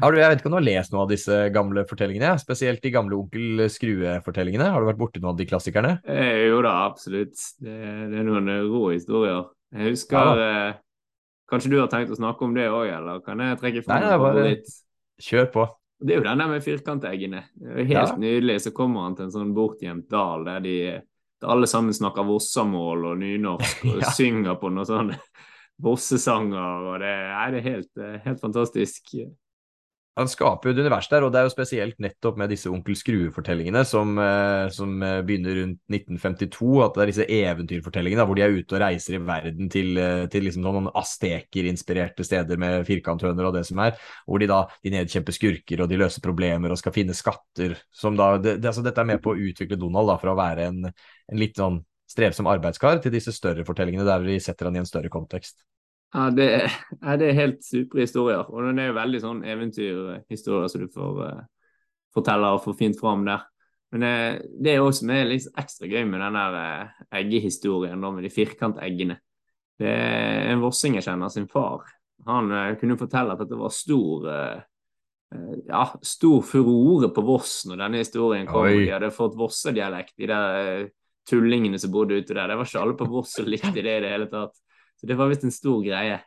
[0.00, 2.36] Har du, jeg vet ikke om du har lest noen av disse gamle fortellingene?
[2.40, 4.70] Spesielt de gamle onkel Skrue-fortellingene.
[4.72, 5.96] Har du vært borti noen av de klassikerne?
[6.06, 7.34] eh, jo da, absolutt.
[7.60, 7.74] Det,
[8.12, 9.48] det er noen rå historier.
[9.74, 10.76] Jeg husker eh,
[11.50, 14.06] Kanskje du har tenkt å snakke om det òg, eller kan jeg trekke Nei, fram
[14.10, 14.70] er bare- litt?
[15.22, 15.66] Kjør på.
[16.02, 17.42] Det er jo den der med firkanteggene.
[17.76, 18.16] Helt Ja.
[18.18, 18.56] nydelig.
[18.64, 20.74] Så kommer han til en sånn bortgjemt dal der de
[21.40, 24.10] der alle sammen snakker vossamål og nynorsk og Ja.
[24.10, 25.18] synger på noen sånne
[25.82, 29.12] vossesanger, og det, nei, det er helt, eh, helt fantastisk.
[30.16, 32.96] Han skaper jo et univers der, og det er jo spesielt nettopp med disse Onkel
[32.96, 36.70] Skrue-fortellingene som, eh, som eh, begynner rundt 1952.
[36.86, 40.22] At det er disse eventyrfortellingene hvor de er ute og reiser i verden til, eh,
[40.32, 44.00] til liksom noen asteker-inspirerte steder med firkanthøner og det som er.
[44.24, 47.76] Hvor de da de nedkjemper skurker og de løser problemer og skal finne skatter.
[47.92, 50.40] Som da, det, det, altså, dette er med på å utvikle Donald da, fra å
[50.40, 54.80] være en, en litt sånn strevsom arbeidskar til disse større fortellingene der vi setter han
[54.80, 55.60] i en større kontekst.
[56.16, 56.70] Ja, det,
[57.02, 58.46] ja, det er helt supre historier.
[58.48, 61.42] Og det er jo veldig sånn eventyrhistorier som du får uh,
[62.16, 63.44] fortelle og få fint fram der.
[63.92, 68.00] Men eh, det er jo også er litt ekstra gøy med den der uh, eggehistorien
[68.00, 69.18] da, med de firkanteggene.
[69.76, 71.84] Det er en vossing jeg kjenner, sin far.
[72.26, 74.32] Han uh, kunne fortelle at det var stor
[75.66, 78.68] ja, stor furore på Voss når denne historien kom.
[78.70, 78.84] Oi.
[78.86, 80.84] De hadde fått vossedialekt, de der
[81.28, 82.46] tullingene som bodde ute der.
[82.48, 84.54] Det var ikke alle på Voss som likte det i det hele tatt.
[84.96, 86.20] Så det var visst en stor greie.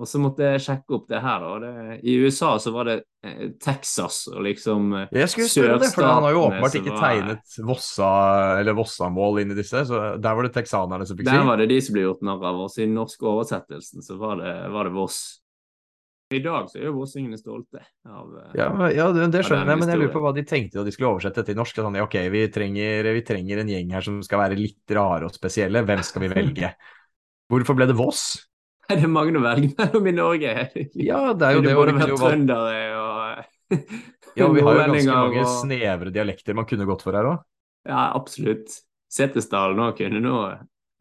[0.00, 1.56] Og så måtte jeg sjekke opp det her, da.
[1.60, 2.94] Det, I USA så var det
[3.28, 6.94] eh, Texas og liksom eh, Jeg skulle spørre det, for han har jo åpenbart ikke
[6.94, 8.08] var- tegnet Vossa
[8.62, 11.34] eller Vossamål inn i disse, så der var det texanerne som fikk si.
[11.36, 14.16] Der var det de som ble gjort narr av, og i den norske oversettelsen så
[14.22, 15.20] var det, var det Voss.
[16.32, 19.74] I dag så er jo vossingene stolte av eh, Ja, ja det, det skjønner er
[19.74, 21.76] jeg, men jeg lurer på hva de tenkte da de skulle oversette til norsk.
[21.84, 25.28] Sånn, ja, ok, vi trenger, vi trenger en gjeng her som skal være litt rare
[25.28, 25.84] og spesielle.
[25.84, 26.72] Hvem skal vi velge?
[27.52, 28.24] Hvorfor ble det Voss?
[28.90, 30.52] Er det mange å velge mellom i Norge?
[30.98, 31.74] Ja, det er jo det.
[31.76, 33.78] kunne vært trøndere og
[34.36, 37.38] Ja, vi har jo ganske mange og- snevre dialekter man kunne gått for her òg.
[37.88, 38.74] Ja, absolutt.
[39.12, 40.36] Setesdalen òg kunne nå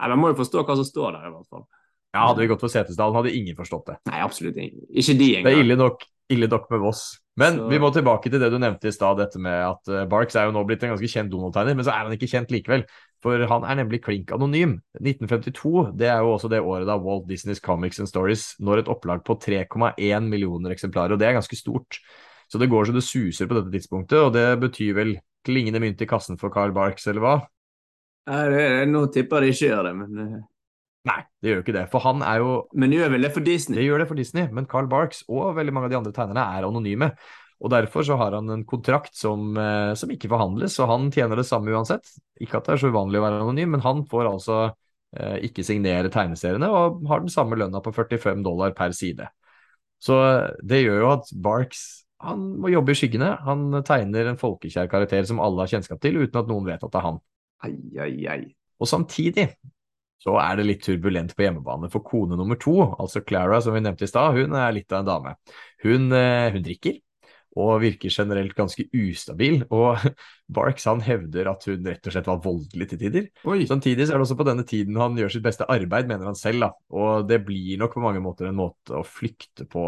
[0.01, 1.65] Nei, Man må jo forstå hva som står der, i hvert fall.
[2.11, 3.97] Ja, hadde vi gått for Setesdalen, hadde ingen forstått det.
[4.09, 4.87] Nei, absolutt ikke.
[4.97, 6.01] Ikke de Det er ille nok,
[6.33, 7.03] ille nok med Voss.
[7.37, 10.05] Men Så- vi må tilbake til det du nevnte i stad, dette med at eh,
[10.09, 12.49] Barks er jo nå blitt en ganske kjent Donald-tegner, men så er han ikke kjent
[12.51, 12.83] likevel.
[13.21, 14.79] For han er nemlig klink anonym.
[14.97, 18.91] 1952 det er jo også det året da Walt Disneys Comics and Stories når et
[18.91, 22.01] opplag på 3,1 millioner eksemplarer, og det er ganske stort.
[22.51, 25.13] Så det går så det suser på dette tidspunktet, og det betyr vel
[25.47, 27.35] klingende mynt i kassen for Carl Barks, eller hva?
[28.29, 30.41] Nei, det, nå tipper jeg ikke gjør det, men, eh,
[31.09, 31.85] Nei, det gjør jo ikke det.
[31.89, 33.79] For han er jo men gjør vel det for Disney?
[33.79, 36.43] Det gjør det for Disney, men Carl Barks og veldig mange av de andre tegnerne
[36.57, 37.09] er anonyme.
[37.61, 41.37] Og Derfor så har han en kontrakt som, eh, som ikke forhandles, og han tjener
[41.37, 42.09] det samme uansett.
[42.41, 45.65] Ikke at det er så uvanlig å være anonym, men han får altså eh, ikke
[45.65, 49.29] signere tegneseriene, og har den samme lønna på 45 dollar per side.
[50.01, 51.83] Så eh, det gjør jo at Barks
[52.21, 53.33] han må jobbe i skyggene.
[53.47, 56.91] Han tegner en folkekjær karakter som alle har kjennskap til, uten at noen vet at
[56.93, 57.21] det er han.
[57.65, 58.41] Ai, ai, ai.
[58.81, 59.47] Og samtidig
[60.21, 63.81] så er det litt turbulent på hjemmebane, for kone nummer to, altså Clara, som vi
[63.81, 65.33] nevnte i stad, hun er litt av en dame.
[65.81, 66.99] Hun, eh, hun drikker,
[67.59, 69.99] og virker generelt ganske ustabil, og
[70.51, 73.27] Barks han hevder at hun rett og slett var voldelig til tider.
[73.47, 73.61] Oi.
[73.69, 76.35] Samtidig så er det også på denne tiden han gjør sitt beste arbeid, mener han
[76.35, 76.71] selv, da.
[76.91, 79.85] og det blir nok på mange måter en måte å flykte, på,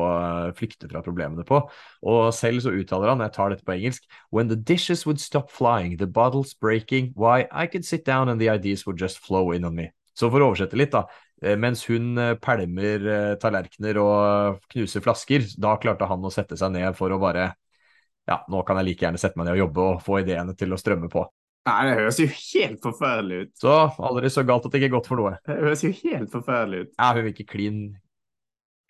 [0.59, 1.61] flykte fra problemene på.
[2.07, 5.51] Og selv så uttaler han, jeg tar dette på engelsk, When the dishes would stop
[5.51, 9.51] flying, the bottles breaking, why, I could sit down and the ideas would just flow
[9.51, 9.91] in on me.
[10.13, 11.07] Så for å oversette litt, da.
[11.43, 16.57] Eh, Mens hun eh, pælmer eh, tallerkener og knuser flasker, da klarte han å sette
[16.59, 17.51] seg ned for å bare
[18.29, 20.71] Ja, nå kan jeg like gjerne sette meg ned og jobbe og få ideene til
[20.71, 21.25] å strømme på.
[21.67, 23.51] Nei, det høres jo helt forferdelig ut.
[23.59, 25.33] Så aldri så galt at det ikke er godt for noe.
[25.47, 26.93] Det høres jo helt forferdelig ut.
[26.95, 27.81] Ja, hun virker klin,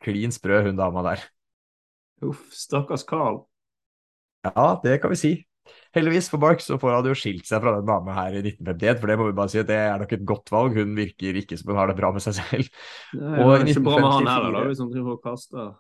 [0.06, 1.26] klin sprø, hun dama der.
[2.26, 3.44] Uff, stakkars Carl.
[4.46, 5.34] Ja, det kan vi si.
[5.94, 9.00] Heldigvis for Mark så får han jo skilt seg fra den dama her i 1951,
[9.02, 10.78] for det må vi bare si at det er nok et godt valg.
[10.80, 12.70] Hun virker ikke som hun har det bra med seg selv.
[13.14, 15.26] Det Og er i ikke bra med han 1954 heller, da, hvis han driver og
[15.28, 15.74] kaster.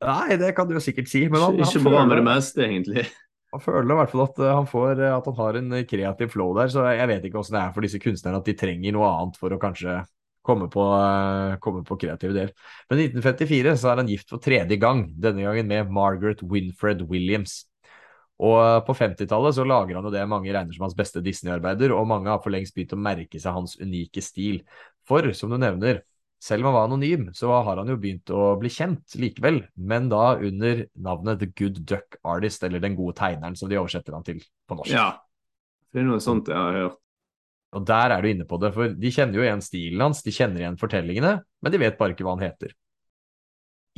[0.00, 2.64] Nei, det kan du jo sikkert si, men han, Ikke, han, bra med det meste,
[2.66, 3.06] egentlig.
[3.54, 6.54] han føler i hvert fall at eh, han, får, at han har en kreativ flow
[6.58, 9.10] der, så jeg vet ikke åssen det er for disse kunstnerne at de trenger noe
[9.10, 10.00] annet for å kanskje
[10.46, 12.52] komme på, eh, komme på kreativ del.
[12.90, 17.04] Men i 1954 så er han gift for tredje gang, denne gangen med Margaret Winfred
[17.10, 17.60] Williams.
[18.40, 21.92] Og eh, på 50-tallet så lager han jo det mange regner som hans beste Disney-arbeider,
[21.92, 24.62] og mange har for lengst begynt å merke seg hans unike stil.
[25.08, 26.00] For, som du nevner,
[26.40, 30.08] selv om han var anonym, så har han jo begynt å bli kjent likevel, men
[30.12, 34.24] da under navnet The Good Duck Artist, eller Den gode tegneren, som de oversetter han
[34.24, 34.94] til på norsk.
[34.94, 35.12] Ja.
[35.90, 37.00] Det er noe sånt jeg har hørt.
[37.76, 40.32] Og der er du inne på det, for de kjenner jo igjen stilen hans, de
[40.34, 42.72] kjenner igjen fortellingene, men de vet bare ikke hva han heter.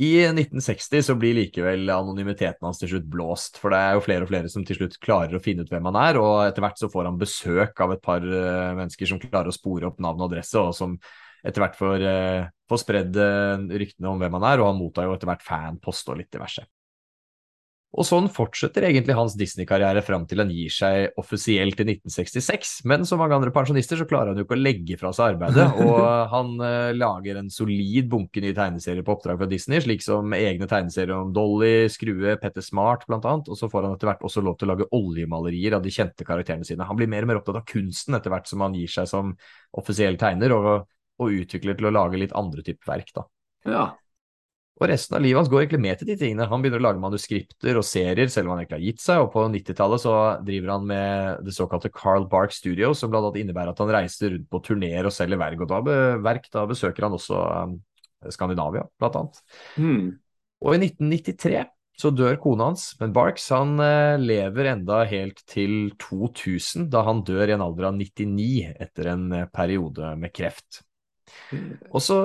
[0.01, 4.25] I 1960 så blir likevel anonymiteten hans til slutt blåst, for det er jo flere
[4.25, 6.81] og flere som til slutt klarer å finne ut hvem han er, og etter hvert
[6.81, 10.23] så får han besøk av et par eh, mennesker som klarer å spore opp navn
[10.23, 10.97] og adresse, og som
[11.43, 15.09] etter hvert får, uh, får spredd uh, ryktene om hvem han er, og han mottar
[15.09, 16.63] jo etter hvert fanpost og litt diverse.
[17.93, 22.71] Og sånn fortsetter egentlig hans Disney-karriere fram til han gir seg offisielt i 1966.
[22.89, 25.67] Men som mange andre pensjonister så klarer han jo ikke å legge fra seg arbeidet,
[25.85, 26.01] og
[26.31, 30.69] han uh, lager en solid bunke nye tegneserier på oppdrag fra Disney, slik som egne
[30.69, 34.41] tegneserier om Dolly, Skrue, Petter Smart blant annet, og så får han etter hvert også
[34.41, 36.89] lov til å lage oljemalerier av de kjente karakterene sine.
[36.89, 39.35] Han blir mer og mer opptatt av kunsten etter hvert som han gir seg som
[39.77, 40.89] offisiell tegner, og,
[41.21, 43.29] og utvikler til å lage litt andre typer verk, da.
[43.69, 43.91] Ja.
[44.81, 46.47] Og resten av livet hans går egentlig med til de tingene.
[46.49, 49.29] Han begynner å lage manuskripter og serier, selv om han egentlig har gitt seg, og
[49.35, 53.83] på 90-tallet så driver han med det såkalte Carl Bark Studio, som annet innebærer at
[53.83, 57.19] han reiser rundt på turneer og selger verk, og da, be, verk, da besøker han
[57.19, 57.77] også um,
[58.33, 59.39] Skandinavia, annet.
[59.77, 60.09] Hmm.
[60.63, 61.63] Og i 1993
[61.99, 67.21] så dør kona hans, men Barks han eh, lever enda helt til 2000, da han
[67.27, 70.81] dør i en alder av 99 etter en eh, periode med kreft.
[71.91, 72.17] Og så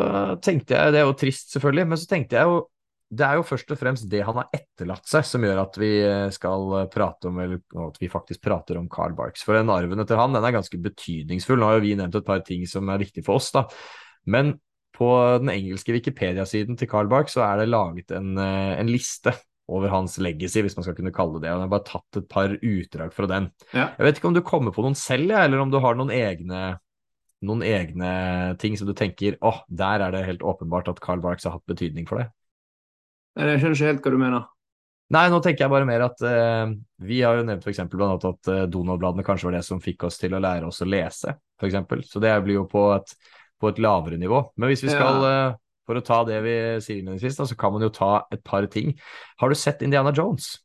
[0.45, 2.67] tenkte jeg, det er jo trist selvfølgelig, men så tenkte jeg jo
[3.09, 5.93] det er jo først og fremst det han har etterlatt seg som gjør at vi
[6.35, 9.45] skal prate om, eller at vi faktisk prater om Carl Barks.
[9.47, 11.57] For den arven etter han den er ganske betydningsfull.
[11.61, 13.65] Nå har jo vi nevnt et par ting som er viktig for oss, da.
[14.29, 14.59] Men
[14.99, 15.09] på
[15.41, 19.33] den engelske Wikipedia-siden til Carl Barks så er det laget en, en liste
[19.69, 21.53] over hans legacy, hvis man skal kunne kalle det det.
[21.53, 23.49] Og jeg har bare tatt et par utdrag fra den.
[23.73, 23.91] Ja.
[23.97, 26.63] Jeg vet ikke om du kommer på noen selv, eller om du har noen egne
[27.47, 28.11] noen egne
[28.59, 31.67] ting som du tenker åh, der er det helt åpenbart at Carl Barks har hatt
[31.71, 32.31] betydning for det?
[33.39, 34.49] Nei, Jeg skjønner ikke helt hva du mener.
[35.15, 36.69] Nei, nå tenker jeg bare mer at uh,
[37.01, 40.05] vi har jo nevnt eksempel blant annet at uh, Donald-bladene kanskje var det som fikk
[40.09, 41.33] oss til å lære oss å lese,
[41.65, 42.03] eksempel.
[42.05, 43.15] Så det blir jo på et,
[43.57, 44.43] på et lavere nivå.
[44.61, 45.57] Men hvis vi skal, eh,
[45.89, 48.93] for å ta det vi sier innledningsvis, så kan man jo ta et par ting.
[49.41, 50.59] Har du sett Indiana Jones?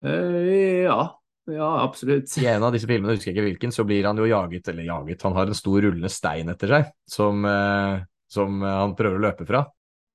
[0.00, 1.02] Uh, ja.
[1.48, 2.30] Ja, absolutt.
[2.40, 4.84] I en av disse filmene, husker jeg ikke hvilken, så blir han jo jaget, eller
[4.88, 9.26] jaget, han har en stor rullende stein etter seg som, eh, som han prøver å
[9.28, 9.64] løpe fra.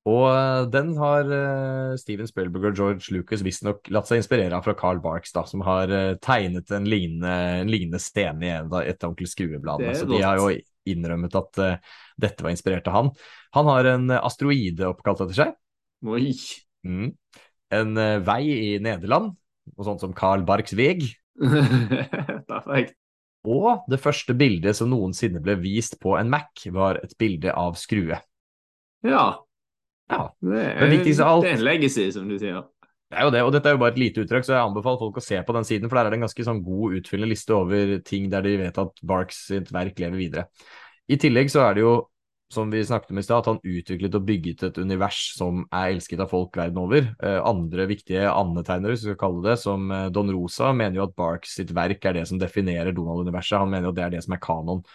[0.09, 4.65] Og eh, den har eh, Steven Spielberg og George Lucas visstnok latt seg inspirere av
[4.65, 9.05] fra Carl Barks, da, som har eh, tegnet en lignende, en lignende scene i et
[9.05, 9.95] av Onkel Skrue-bladene.
[9.95, 10.51] Så de har jo
[10.91, 13.09] innrømmet at uh, dette var inspirert av han.
[13.55, 15.53] Han har en asteroide oppkalt etter seg.
[16.03, 16.33] Oi.
[16.83, 17.13] Mm.
[17.71, 19.31] En uh, vei i Nederland,
[19.77, 21.05] og sånt som Carl Barks veg.
[22.51, 22.93] Perfekt.
[23.43, 27.75] Og det første bildet som noensinne ble vist på en Mac, var et bilde av
[27.79, 28.19] Skrue.
[29.03, 29.25] Ja.
[30.11, 32.61] Ja, Det er, det er en legacy, som du sier.
[33.09, 34.99] det er jo det, og dette er jo bare et lite uttrykk, så jeg anbefaler
[35.01, 37.31] folk å se på den siden, for der er det en ganske sånn god utfyllende
[37.33, 40.45] liste over ting der de vet at Barks sitt verk lever videre.
[41.11, 41.93] I tillegg så er det jo,
[42.53, 45.93] som vi snakket om i stad, at han utviklet og bygget et univers som er
[45.95, 47.07] elsket av folk verden over.
[47.23, 51.07] Eh, andre viktige andetegnere, hvis vi skal kalle det, som eh, Don Rosa, mener jo
[51.07, 53.57] at Barks sitt verk er det som definerer Donald-universet.
[53.61, 54.85] Han mener jo at det er det som er kanon.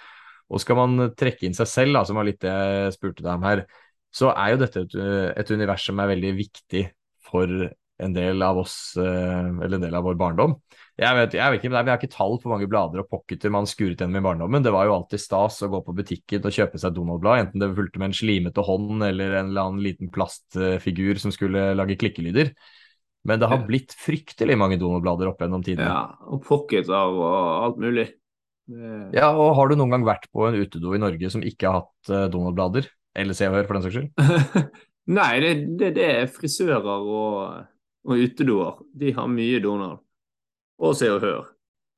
[0.48, 3.34] Og skal man trekke inn seg selv, da, som var litt det jeg spurte deg
[3.34, 3.66] om her,
[4.14, 4.96] så er jo dette et,
[5.42, 6.86] et univers som er veldig viktig
[7.28, 7.52] for
[7.98, 10.56] en del av oss, eh, eller en del av vår barndom.
[10.98, 13.52] Jeg vet, jeg vet ikke, men jeg har ikke tall på mange blader og pocketer
[13.54, 14.64] man skuret gjennom i barndommen.
[14.64, 17.68] Det var jo alltid stas å gå på butikken og kjøpe seg Donald-blad, enten det
[17.76, 22.50] fulgte med en slimete hånd eller en eller annen liten plastfigur som skulle lage klikkelyder.
[23.28, 25.86] Men det har blitt fryktelig mange Donald-blader opp gjennom tidene.
[25.86, 28.08] Ja, og pocketer og alt mulig.
[28.66, 28.90] Det...
[29.14, 31.84] Ja, og har du noen gang vært på en utedo i Norge som ikke har
[31.84, 32.90] hatt eh, Donald-blader?
[33.18, 34.66] Eller Se og Hør, for den saks skyld?
[35.18, 37.64] Nei, det, det, det er frisører og,
[38.02, 38.82] og utedoer.
[38.98, 40.02] De har mye Donald.
[40.78, 41.46] Og Se og Hør.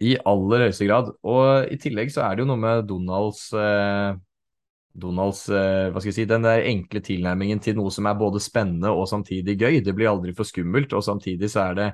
[0.01, 1.11] I aller høyeste grad.
[1.29, 4.15] Og i tillegg så er det jo noe med Donalds eh,
[5.01, 8.41] Donalds eh, hva skal jeg si, den der enkle tilnærmingen til noe som er både
[8.43, 9.81] spennende og samtidig gøy.
[9.85, 11.91] Det blir aldri for skummelt, og samtidig så er det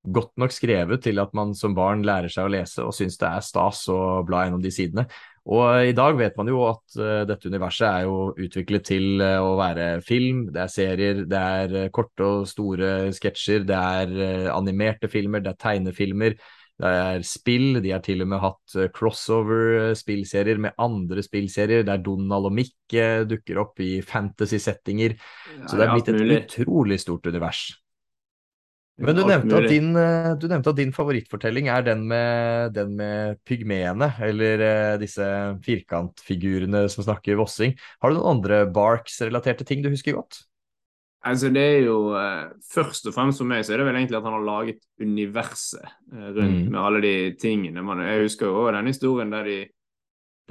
[0.00, 3.28] godt nok skrevet til at man som barn lærer seg å lese og syns det
[3.28, 5.04] er stas å bla gjennom de sidene.
[5.48, 9.40] Og i dag vet man jo at uh, dette universet er jo utviklet til uh,
[9.40, 14.50] å være film, det er serier, det er uh, korte og store sketsjer, det er
[14.52, 16.36] animerte filmer, det er tegnefilmer,
[16.80, 22.48] det er spill, de har til og med hatt crossover-spillserier med andre spillserier, der Donald
[22.48, 22.96] og Mick
[23.28, 25.18] dukker opp i fantasy-settinger.
[25.66, 27.66] Så det er blitt et utrolig stort univers.
[29.00, 32.94] Men du nevnte, at din, eh, du nevnte at din favorittfortelling er den med, den
[32.98, 35.24] med pygmeene, eller eh, disse
[35.64, 37.74] firkantfigurene som snakker vossing.
[38.02, 40.42] Har du noen andre Barks-relaterte ting du husker godt?
[41.24, 44.16] Altså, det er jo eh, Først og fremst for meg så er det vel egentlig
[44.20, 46.70] at han har laget universet rundt Mm.
[46.72, 47.82] med alle de tingene.
[47.84, 49.58] Man, jeg husker jo også den historien der de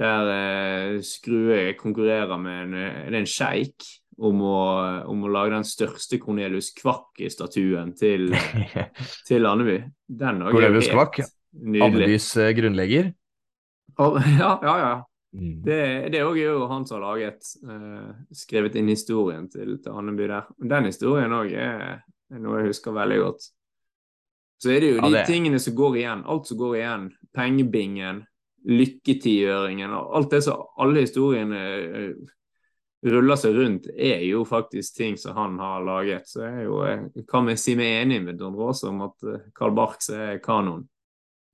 [0.00, 3.84] der eh, Skrue konkurrerer med en, en sjeik
[4.20, 4.56] om å,
[5.08, 8.28] om å lage den største Cornelius Kvakk-statuen til,
[9.28, 9.78] til Andeby.
[10.06, 11.86] Den er helt Kvakk, Nydelig.
[11.88, 13.12] Andebys eh, grunnlegger.
[13.98, 14.92] Og- Ja, ja, ja.
[15.32, 15.60] Mm.
[15.62, 15.78] Det,
[16.10, 20.48] det er jo han som har laget, uh, skrevet inn historien til, til Andeby der.
[20.58, 22.00] Den historien òg er,
[22.34, 23.46] er noe jeg husker veldig godt.
[24.60, 26.24] Så er det jo Ja, de det- tingene som går igjen.
[26.26, 27.06] Alt som går igjen.
[27.32, 28.24] Pengebingen,
[28.66, 32.10] lykketigjøringen, og alt det som alle historiene eh,
[33.06, 36.28] ruller seg rundt, er jo faktisk ting som han har laget.
[36.28, 36.80] Så jeg, jo,
[37.30, 39.16] kan vi si meg enig med Don Rose om at
[39.56, 40.88] Carl Karl Barks er kanon.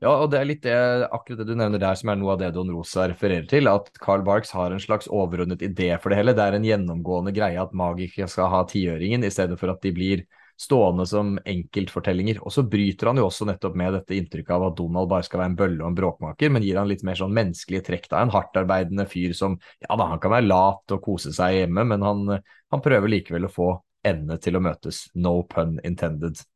[0.00, 0.76] Ja, og det er litt det,
[1.08, 3.88] akkurat det du nevner der som er noe av det Don Rosa refererer til, at
[4.00, 6.34] Carl Barks har en slags overordnet idé for det hele.
[6.36, 9.92] Det er en gjennomgående greie at magikere skal ha tiøringen, i stedet for at de
[9.96, 12.40] blir stående som enkeltfortellinger.
[12.42, 15.42] Og så bryter han jo også nettopp med dette inntrykket av at Donald bare skal
[15.42, 18.22] være en bølle og en bråkmaker, men gir han litt mer sånn menneskelige trekk da,
[18.22, 22.06] en hardtarbeidende fyr som, ja da, han kan være lat og kose seg hjemme, men
[22.06, 22.38] han,
[22.72, 23.70] han prøver likevel å få
[24.06, 25.06] endene til å møtes.
[25.18, 26.40] No pun intended.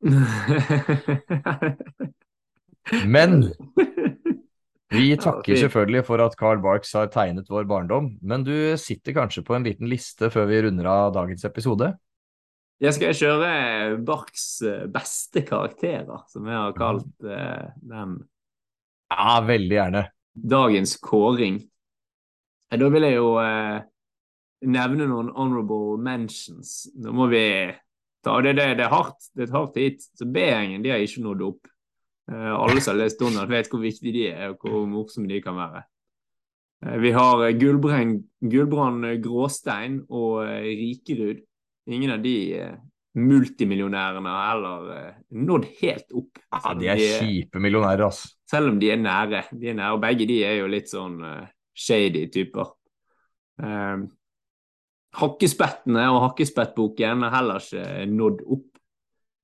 [3.07, 3.53] Men
[4.91, 9.45] Vi takker selvfølgelig for at Carl Barks har tegnet vår barndom, men du sitter kanskje
[9.47, 11.93] på en liten liste før vi runder av dagens episode?
[12.81, 13.49] Jeg skal kjøre
[14.09, 18.15] Barks eh, beste karakterer, som jeg har kalt uh, den
[19.13, 20.03] Ja, veldig gjerne.
[20.33, 21.59] dagens kåring.
[22.71, 23.83] Eh, Da vil jeg jo uh,
[24.65, 26.89] nevne noen honorable mentions.
[26.97, 27.45] Nå må vi
[28.25, 29.29] ta det, det, det er hardt.
[29.35, 30.09] Det er et hardt hit.
[30.17, 31.69] Så B-gjengen de har ikke nådd opp.
[32.33, 35.43] Uh, alle som har lest Donald, vet hvor viktige de er, og hvor morsomme de
[35.45, 35.85] kan være.
[36.87, 41.45] Uh, vi har Gullbrand Gulbrand, eh, Gråstein og eh, Rikerud.
[41.91, 42.75] Ingen av de eh,
[43.19, 46.39] multimillionærene har heller eh, nådd helt opp.
[46.53, 48.31] Ja, de er de er kjipe millionærer, altså.
[48.51, 49.43] selv om de er nære.
[49.51, 52.71] De er nære, og begge de er jo litt sånn uh, shady typer.
[53.61, 54.07] Um,
[55.19, 58.67] hakkespettene og Hakkespettboken har heller ikke nådd opp.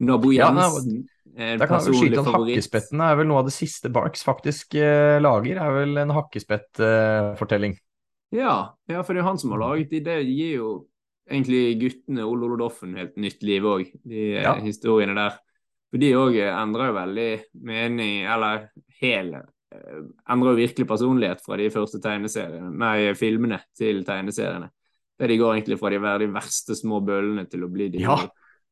[0.07, 2.55] Nabo Ja, Jensen er en personlig favoritt.
[2.61, 7.75] Hakkespettene er vel noe av det siste Barks faktisk uh, lager, er vel en hakkespettfortelling.
[8.35, 10.03] Ja, ja, for det er jo han som har laget de.
[10.05, 10.71] Det gir jo
[11.31, 14.55] egentlig guttene Ole Ole Doffen helt nytt liv òg, de eh, Ja.
[14.63, 15.37] historiene der.
[15.91, 17.29] For de òg endrer jo veldig
[17.67, 18.69] mening, eller
[19.01, 24.71] hel eh, Endrer jo virkelig personlighet fra de første tegneseriene, nei, filmene til tegneseriene.
[25.19, 28.03] Der de går egentlig fra de være de verste små bøllene til å bli de
[28.05, 28.17] Ja.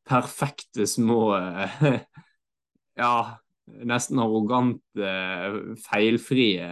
[0.07, 1.79] perfekte små eh,
[2.97, 3.35] Ja,
[3.83, 5.09] nesten arrogante,
[5.83, 6.67] feilfrie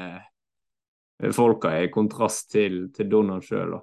[1.35, 3.75] folka, i kontrast til, til Donald sjøl.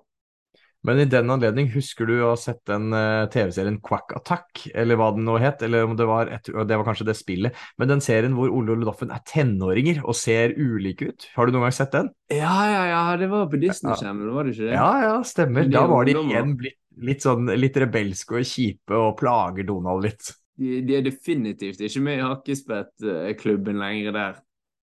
[0.86, 4.96] Men i den anledning, husker du å ha sett den uh, TV-serien Quack Attack, eller
[4.96, 7.90] hva den nå het, eller om det var, et, det var kanskje det spillet, men
[7.90, 11.28] den serien hvor Ole Doffen er tenåringer og ser ulike ut.
[11.36, 12.08] Har du noen gang sett den?
[12.32, 13.92] Ja, ja, ja, det var på Disney.
[14.00, 14.76] Channel, var det ikke det?
[14.78, 15.68] Ja, ja, stemmer.
[15.68, 20.32] Da var de igjen blitt litt sånn litt rebelske og kjipe og plager Donald litt.
[20.60, 24.40] De, de er definitivt ikke med i hakkespettklubben lenger der.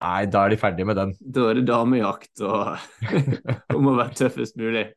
[0.05, 1.15] Nei, da er de ferdige med den.
[1.19, 2.75] Da er det damejakt og
[3.77, 4.87] om å være tøffest mulig.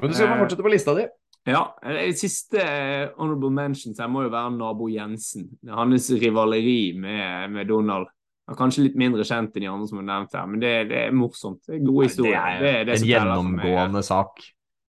[0.00, 1.06] Men du skal få Eh, fortsette på lista di.
[1.48, 5.48] Ja, eh, Siste eh, honorable mentions her må jo være nabo Jensen.
[5.62, 8.06] Det er Hans rivaleri med, med Donald.
[8.48, 10.72] Han er kanskje litt mindre kjent enn de andre som er nevnt her, men det,
[10.90, 11.60] det er morsomt.
[11.68, 12.40] Det er gode Det historier.
[12.40, 13.12] er Det er det en meg her.
[13.14, 14.40] gjennomgående sak.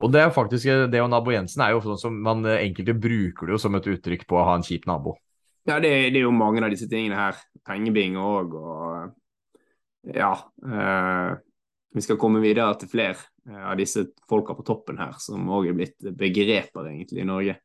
[0.05, 3.47] Og det er faktisk, det og nabo Jensen er jo sånn som man enkelte bruker
[3.49, 5.17] det jo som et uttrykk på å ha en kjip nabo.
[5.67, 7.39] Ja, det, det er jo mange av disse tingene her.
[7.67, 10.35] Pengebing òg, og ja.
[10.63, 11.33] Eh,
[11.97, 15.77] vi skal komme videre til flere av disse folka på toppen her, som òg er
[15.79, 17.59] blitt begreper egentlig i Norge.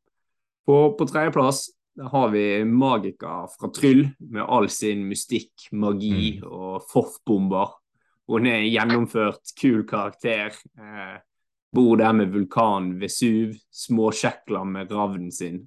[0.68, 1.66] På, på tredjeplass
[2.12, 7.74] har vi Magika fra Tryll med all sin mystikk, magi og forfbomber.
[8.32, 10.56] Hun er en gjennomført, kul karakter.
[10.80, 11.18] Eh,
[11.76, 15.66] bor der med vulkanen Vesuv, småsjekler med ravnen sin.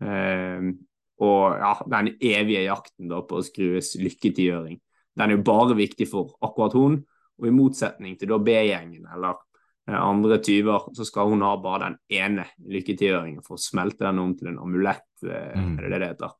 [0.00, 0.70] Eh,
[1.18, 4.78] og ja, den evige jakten da på å skrues lykketigjøring.
[5.18, 7.00] Den er jo bare viktig for akkurat hun,
[7.38, 9.47] og i motsetning til da B-gjengen eller eh,
[9.96, 14.34] andre tyver, så skal hun ha bare den ene lykketigjøringen for å smelte den om
[14.36, 15.78] til en amulett, eh, Mm.
[15.78, 16.32] er det det heter?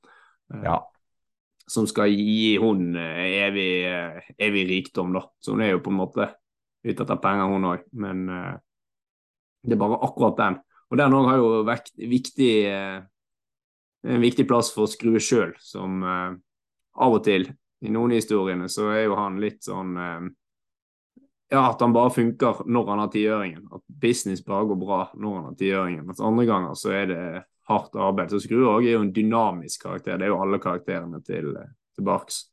[0.55, 0.79] Eh, Ja.
[1.69, 5.21] Som skal gi hun eh, evig, eh, evig rikdom, da.
[5.41, 6.35] Så hun er jo på en måte
[6.85, 8.57] ute etter penger, hun òg, men eh,
[9.65, 10.61] det er bare akkurat den.
[10.91, 13.03] Og den òg har jo vært viktig eh,
[14.05, 16.35] en viktig plass for å skru sjøl, som eh,
[16.97, 17.49] av og til
[17.83, 20.29] i noen av historiene så er jo han litt sånn eh,
[21.49, 23.65] Ja, at han bare funker når han har tiøringen.
[23.73, 26.05] At business bare går bra når han har tiøringen.
[26.09, 27.23] Mens andre ganger så er det
[27.69, 28.33] hardt arbeid.
[28.33, 30.19] Så Skrue òg er jo en dynamisk karakter.
[30.19, 31.55] Det er jo alle karakterene til,
[31.97, 32.47] til Barks.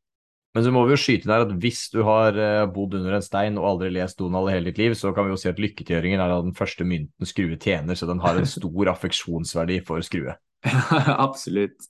[0.55, 3.23] Men så må vi jo skyte der at hvis du har eh, bodd under en
[3.23, 5.59] stein og aldri lest Donald i hele ditt liv, så kan vi jo si at
[5.59, 10.37] lykketiøringen er den første mynten Skrue tjener, så den har en stor affeksjonsverdi for Skrue.
[11.27, 11.89] Absolutt.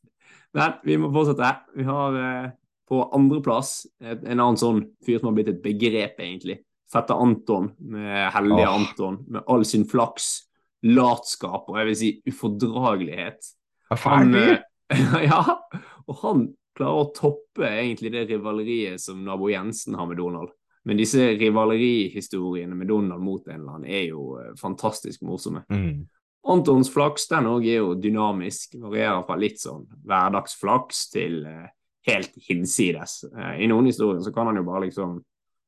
[0.58, 1.52] Men vi må fortsette.
[1.78, 2.48] Vi har eh,
[2.90, 6.64] på andreplass en annen sånn fyr som har blitt et begrep, egentlig.
[6.92, 8.76] Fetter Anton, med hellige oh.
[8.76, 10.46] Anton, med all sin flaks,
[10.86, 13.48] latskap og jeg vil si ufordragelighet.
[14.04, 14.60] Han, eh,
[15.30, 15.42] ja,
[16.06, 16.46] og han
[16.78, 20.54] klarer å toppe egentlig det rivaleriet som nabo Jensen har med Donald.
[20.86, 25.66] Men disse rivalerihistoriene med Donald mot en eller annen er jo eh, fantastisk morsomme.
[25.74, 26.06] Mm.
[26.46, 28.78] Antons flaks den òg er jo dynamisk.
[28.84, 31.72] Varierer fra litt sånn hverdagsflaks til eh,
[32.06, 33.24] helt hinsides.
[33.34, 35.18] I noen historier så kan han jo bare liksom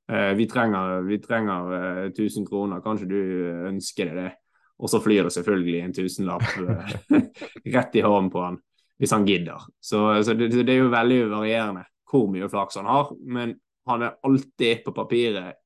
[0.07, 4.29] Vi trenger, vi trenger eh, 1000 kroner, kanskje du eh, ønsker deg det?
[4.77, 6.97] Og så flyr det selvfølgelig en tusenlapp eh,
[7.75, 8.59] rett i hånden på han,
[9.01, 9.65] hvis han gidder.
[9.81, 14.05] Så, så det, det er jo veldig varierende hvor mye flaks han har, men han
[14.05, 15.57] er alltid på papiret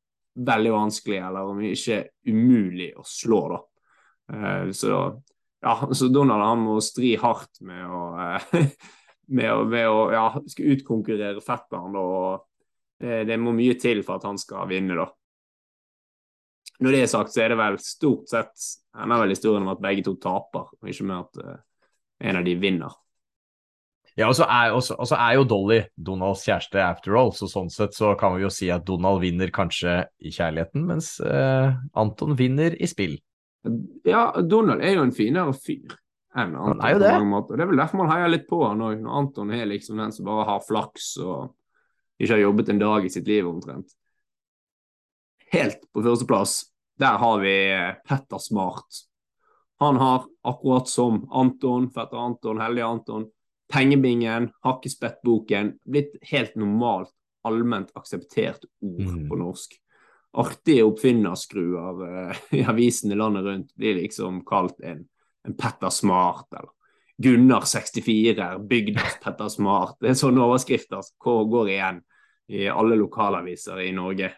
[0.47, 1.99] veldig vanskelig, eller om ikke
[2.31, 3.59] umulig å slå, da.
[4.33, 5.01] Eh, så
[5.61, 8.71] ja, så Donald han må stri hardt med å, eh,
[9.37, 11.97] med å, med å ja, utkonkurrere fetteren.
[11.99, 12.47] Og
[13.01, 15.09] det, det må mye til for at han skal vinne, da.
[16.81, 19.83] Når det er sagt, så er det vel stort sett ender vel historien om at
[19.83, 21.61] begge to taper, og ikke med at uh,
[22.27, 22.97] en av de vinner.
[24.19, 24.73] Ja, og så er,
[25.15, 28.67] er jo Dolly Donalds kjæreste after all, så sånn sett så kan vi jo si
[28.73, 33.15] at Donald vinner kanskje i kjærligheten, mens uh, Anton vinner i spill.
[34.07, 35.95] Ja, Donald er jo en finere fyr
[36.31, 37.57] enn Anton er jo på mange måter.
[37.59, 40.13] Det er vel derfor man heier litt på han òg, når Anton er liksom den
[40.15, 41.51] som bare har flaks og
[42.21, 43.91] ikke har jobbet en dag i sitt liv omtrent.
[45.51, 46.59] Helt på førsteplass,
[47.01, 49.01] der har vi eh, Petter Smart.
[49.81, 53.25] Han har, akkurat som Anton, fetter Anton, heldige Anton,
[53.73, 57.09] pengebingen, hakkespettboken, blitt helt normalt,
[57.47, 59.29] allment akseptert ord Mm.
[59.29, 59.73] på norsk.
[60.37, 65.01] Artige oppfinnerskruer eh, i avisene landet rundt blir liksom kalt en,
[65.47, 66.69] en Petter Smart, eller
[67.21, 69.97] Gunnar 64, bygdas Petter Smart.
[69.99, 71.99] Det er sånne overskrifter som går igjen
[72.51, 74.31] i alle lokalaviser i Norge.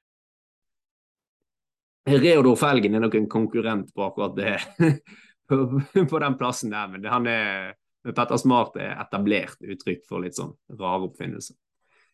[2.05, 4.53] Reodor Felgen er nok en konkurrent på akkurat det,
[5.49, 10.51] på, den plassen der, men han er, Petter Smart er etablert uttrykk for litt sånn
[10.80, 11.55] rare oppfinnelser.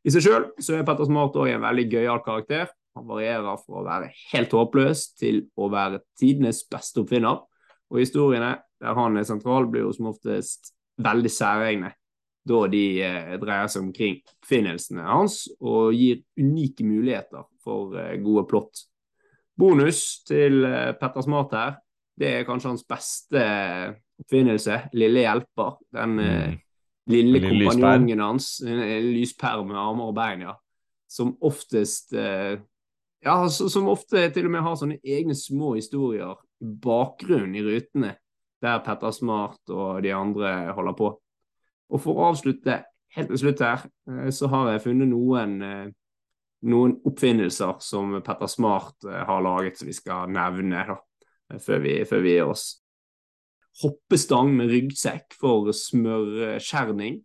[0.06, 2.70] I seg sjøl så er Petter Smart òg en veldig gøyal karakter.
[2.96, 7.42] Han varierer fra å være helt håpløs til å være tidenes beste oppfinner.
[7.90, 10.72] Og historiene der han er sentral, blir jo som oftest
[11.02, 11.92] veldig særegne,
[12.50, 18.46] da de eh, dreier seg omkring oppfinnelsene hans og gir unike muligheter for eh, gode
[18.50, 18.86] plott.
[19.60, 21.78] Bonus til eh, Petter Smart her,
[22.20, 23.44] det er kanskje hans beste
[24.20, 25.78] oppfinnelse, Lille hjelper.
[25.96, 26.58] Den Mm.
[27.10, 28.82] lille lille kompanjongen hans, en,
[29.16, 30.54] lyspære med armer og bein, ja.
[31.10, 37.56] Som oftest Ja, som ofte til og med har sånne egne små historier i bakgrunnen
[37.58, 38.14] i rutene,
[38.62, 41.10] der Petter Smart og de andre holder på.
[41.90, 42.84] Og for å avslutte
[43.16, 45.88] helt til slutt her, eh, så har jeg funnet noen, eh,
[46.70, 50.98] noen oppfinnelser som Petter Smart eh, har laget, som vi skal nevne da,
[51.58, 52.68] før vi, før vi gir oss.
[53.82, 57.22] Hoppestang med ryggsekk for smørskjerning.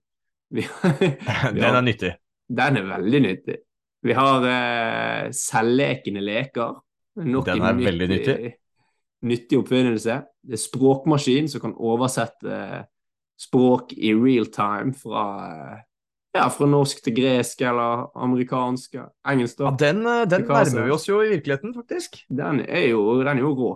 [0.54, 0.68] Vi-
[1.58, 2.14] Den er nyttig.
[2.48, 3.56] Den er veldig nyttig.
[4.04, 6.76] Vi har eh, selvlekende leker.
[7.24, 8.52] Nok Den er er veldig nyttig.
[9.24, 10.18] Nyttig oppfinnelse.
[10.44, 12.58] Det er språkmaskin som kan oversette
[13.41, 15.24] språk i real time fra,
[16.35, 19.16] ja, fra norsk til gresk eller amerikansk, engelsk.
[19.26, 19.61] engelsk.
[19.61, 22.20] Ja, den, eh, den nærmer vi oss jo i virkeligheten, faktisk.
[22.28, 23.72] Den er jo, den er jo rå.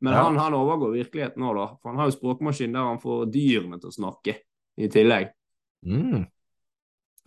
[0.00, 0.22] Men Ja.
[0.22, 1.66] han, han overgår virkeligheten òg, da.
[1.82, 4.36] For han har jo språkmaskin der han får dyrene til å snakke
[4.80, 5.28] i tillegg.
[5.84, 6.26] Mm.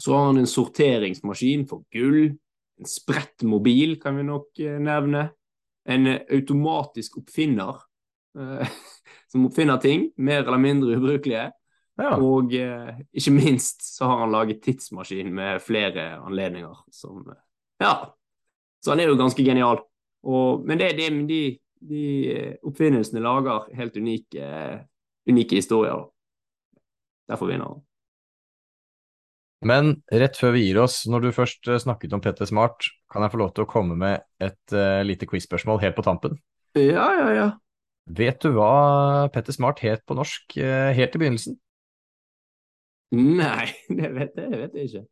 [0.01, 2.33] Så har han en sorteringsmaskin for gull.
[2.79, 5.27] En spredt mobil kan vi nok eh, nevne.
[5.85, 7.77] En eh, automatisk oppfinner
[8.39, 8.67] eh,
[9.31, 11.51] som oppfinner ting, mer eller mindre ubrukelige.
[12.01, 12.15] Ja.
[12.17, 17.41] Og eh, ikke minst så har han laget tidsmaskin med flere anledninger som eh,
[17.83, 17.93] Ja.
[18.83, 19.79] Så han er jo ganske genial.
[20.23, 21.41] Og, men det, det, de,
[21.79, 24.81] de eh, oppfinnelsene lager helt unike, eh,
[25.29, 26.07] unike historier.
[27.29, 27.83] Derfor vinner han.
[29.63, 33.31] Men rett før vi gir oss, når du først snakket om Petter Smart, kan jeg
[33.31, 36.35] få lov til å komme med et uh, lite quiz-spørsmål helt på tampen?
[36.75, 37.45] Ja, ja, ja.
[38.11, 41.55] Vet du hva Petter Smart het på norsk uh, helt i begynnelsen?
[43.13, 43.67] Nei,
[43.99, 45.07] det vet jeg, det vet jeg ikke.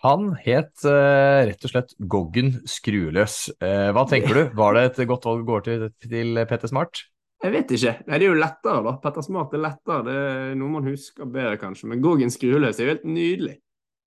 [0.00, 3.50] Han het uh, rett og slett Goggen Skrueløs.
[3.60, 4.42] Uh, hva tenker du?
[4.56, 7.02] Var det et godt valg å gå til, til Petter Smart?
[7.40, 7.96] Jeg vet ikke.
[8.06, 8.94] Nei, Det er jo lettere, da.
[9.02, 10.04] Petter Smart er lettere.
[10.06, 11.90] Det er noe man husker bedre, kanskje.
[11.92, 13.58] Men Goggen Skrueløs er jo helt nydelig.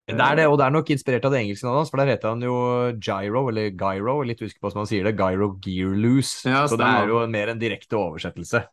[0.04, 2.10] Det er det, og det er nok inspirert av det engelske navnet hans, for der
[2.12, 2.56] heter han jo
[2.99, 6.41] Gyro, eller Gyro, litt usikker på hvordan man sier det, Gyro Gearloose.
[6.51, 8.66] Ja, så det er jo mer en direkte oversettelse.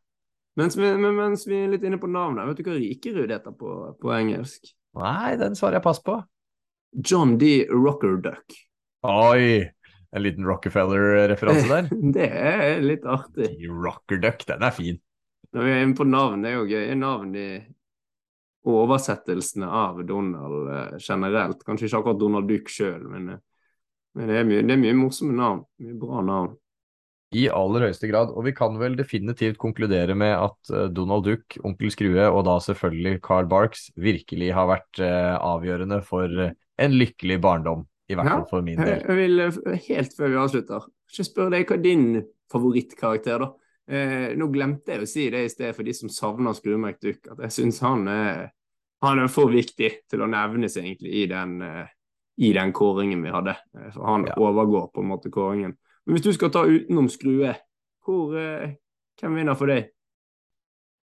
[0.61, 3.55] Mens vi, men, mens vi er litt inne på navnet, vet du hva Rikerud heter
[3.57, 4.73] på, på engelsk?
[5.01, 6.19] Nei, den svarer jeg pass på.
[7.07, 7.65] John D.
[7.71, 8.57] Rockerduck.
[9.09, 9.65] Oi,
[10.11, 11.91] en liten Rockefeller-referanse der.
[12.17, 13.55] det er litt artig.
[13.71, 14.99] Rockerduck, den er fin.
[15.55, 16.91] Når vi er inne på navn, det er jo gøy.
[16.99, 17.51] Navn i
[18.71, 21.65] oversettelsene av Donald eh, generelt.
[21.67, 23.41] Kanskje ikke akkurat Donald Duck sjøl, men, eh,
[24.19, 25.65] men det, er mye, det er mye morsomme navn.
[25.81, 26.53] Mye bra navn.
[27.33, 31.55] I aller høyeste grad, og vi kan vel definitivt konkludere med at eh, Donald Duck,
[31.63, 36.97] Onkel Skrue og da selvfølgelig Carl Barks virkelig har vært eh, avgjørende for eh, en
[36.99, 37.87] lykkelig barndom.
[38.11, 39.05] I hvert Ja, fall for min del.
[39.07, 39.45] jeg vil,
[39.87, 42.07] helt før vi avslutter, ikke spørre deg hva din
[42.51, 43.53] favorittkarakter, da?
[43.91, 47.31] Eh, nå glemte jeg å si det i sted for de som savner Skrumerk Duck,
[47.31, 48.09] at jeg syns han
[49.01, 51.87] han er for viktig til å nevnes egentlig i den, eh,
[52.43, 53.55] i den kåringen vi hadde.
[53.95, 54.35] For han Ja.
[54.37, 55.77] overgår på en måte kåringen.
[56.07, 57.55] Men hvis du skal ta utenom Skrue,
[58.05, 58.77] hvor, eh,
[59.21, 59.91] hvem vinner for deg?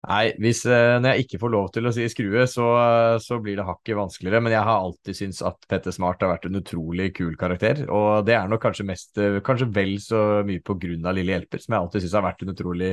[0.06, 3.40] Nei, hvis, eh, når jeg ikke får lov til å si skrue, så, eh, så
[3.42, 4.40] blir det hakket vanskeligere.
[4.44, 7.82] Men jeg har alltid syntes at Petter Smart har vært en utrolig kul karakter.
[7.90, 11.60] Og det er nok kanskje mest, kanskje vel så mye på grunn av Lille Hjelper,
[11.60, 12.92] som jeg alltid syns har vært en utrolig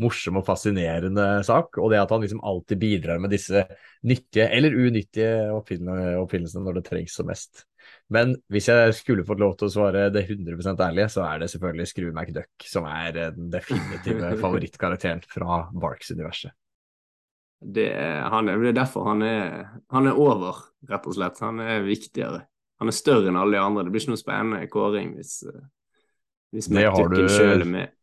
[0.00, 1.76] morsom og fascinerende sak.
[1.76, 3.66] Og det at han liksom alltid bidrar med disse
[4.08, 7.66] nyttige eller unyttige oppfinnelsene når det trengs som mest.
[8.14, 11.48] Men hvis jeg skulle fått lov til å svare det 100% ærlige, så er det
[11.50, 16.54] selvfølgelig Skrue McDuck som er den definitive favorittkarakteren fra Barks-universet.
[17.56, 21.40] Det det er derfor han er, han er over, rett og slett.
[21.42, 22.44] Han er viktigere.
[22.78, 23.86] Han er større enn alle de andre.
[23.86, 25.62] Det blir ikke noe spennende kåring hvis, eh,
[26.54, 27.94] hvis McDucken sjøl er med.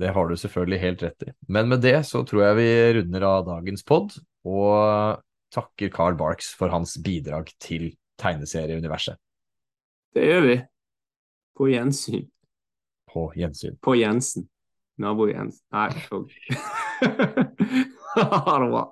[0.00, 1.32] Det har du selvfølgelig helt rett i.
[1.52, 4.14] Men med det så tror jeg vi runder av dagens pod,
[4.48, 5.20] og
[5.52, 7.90] takker Carl Barks for hans bidrag til
[8.22, 9.18] tegneserieuniverset.
[10.14, 10.56] Det gjør vi.
[11.56, 12.26] På gjensyn.
[13.12, 13.76] På gjensyn.
[13.82, 14.48] På Jensen.
[15.00, 15.64] Nabo Jensen.
[15.72, 16.30] Nei, og
[18.14, 18.84] Ha det bra.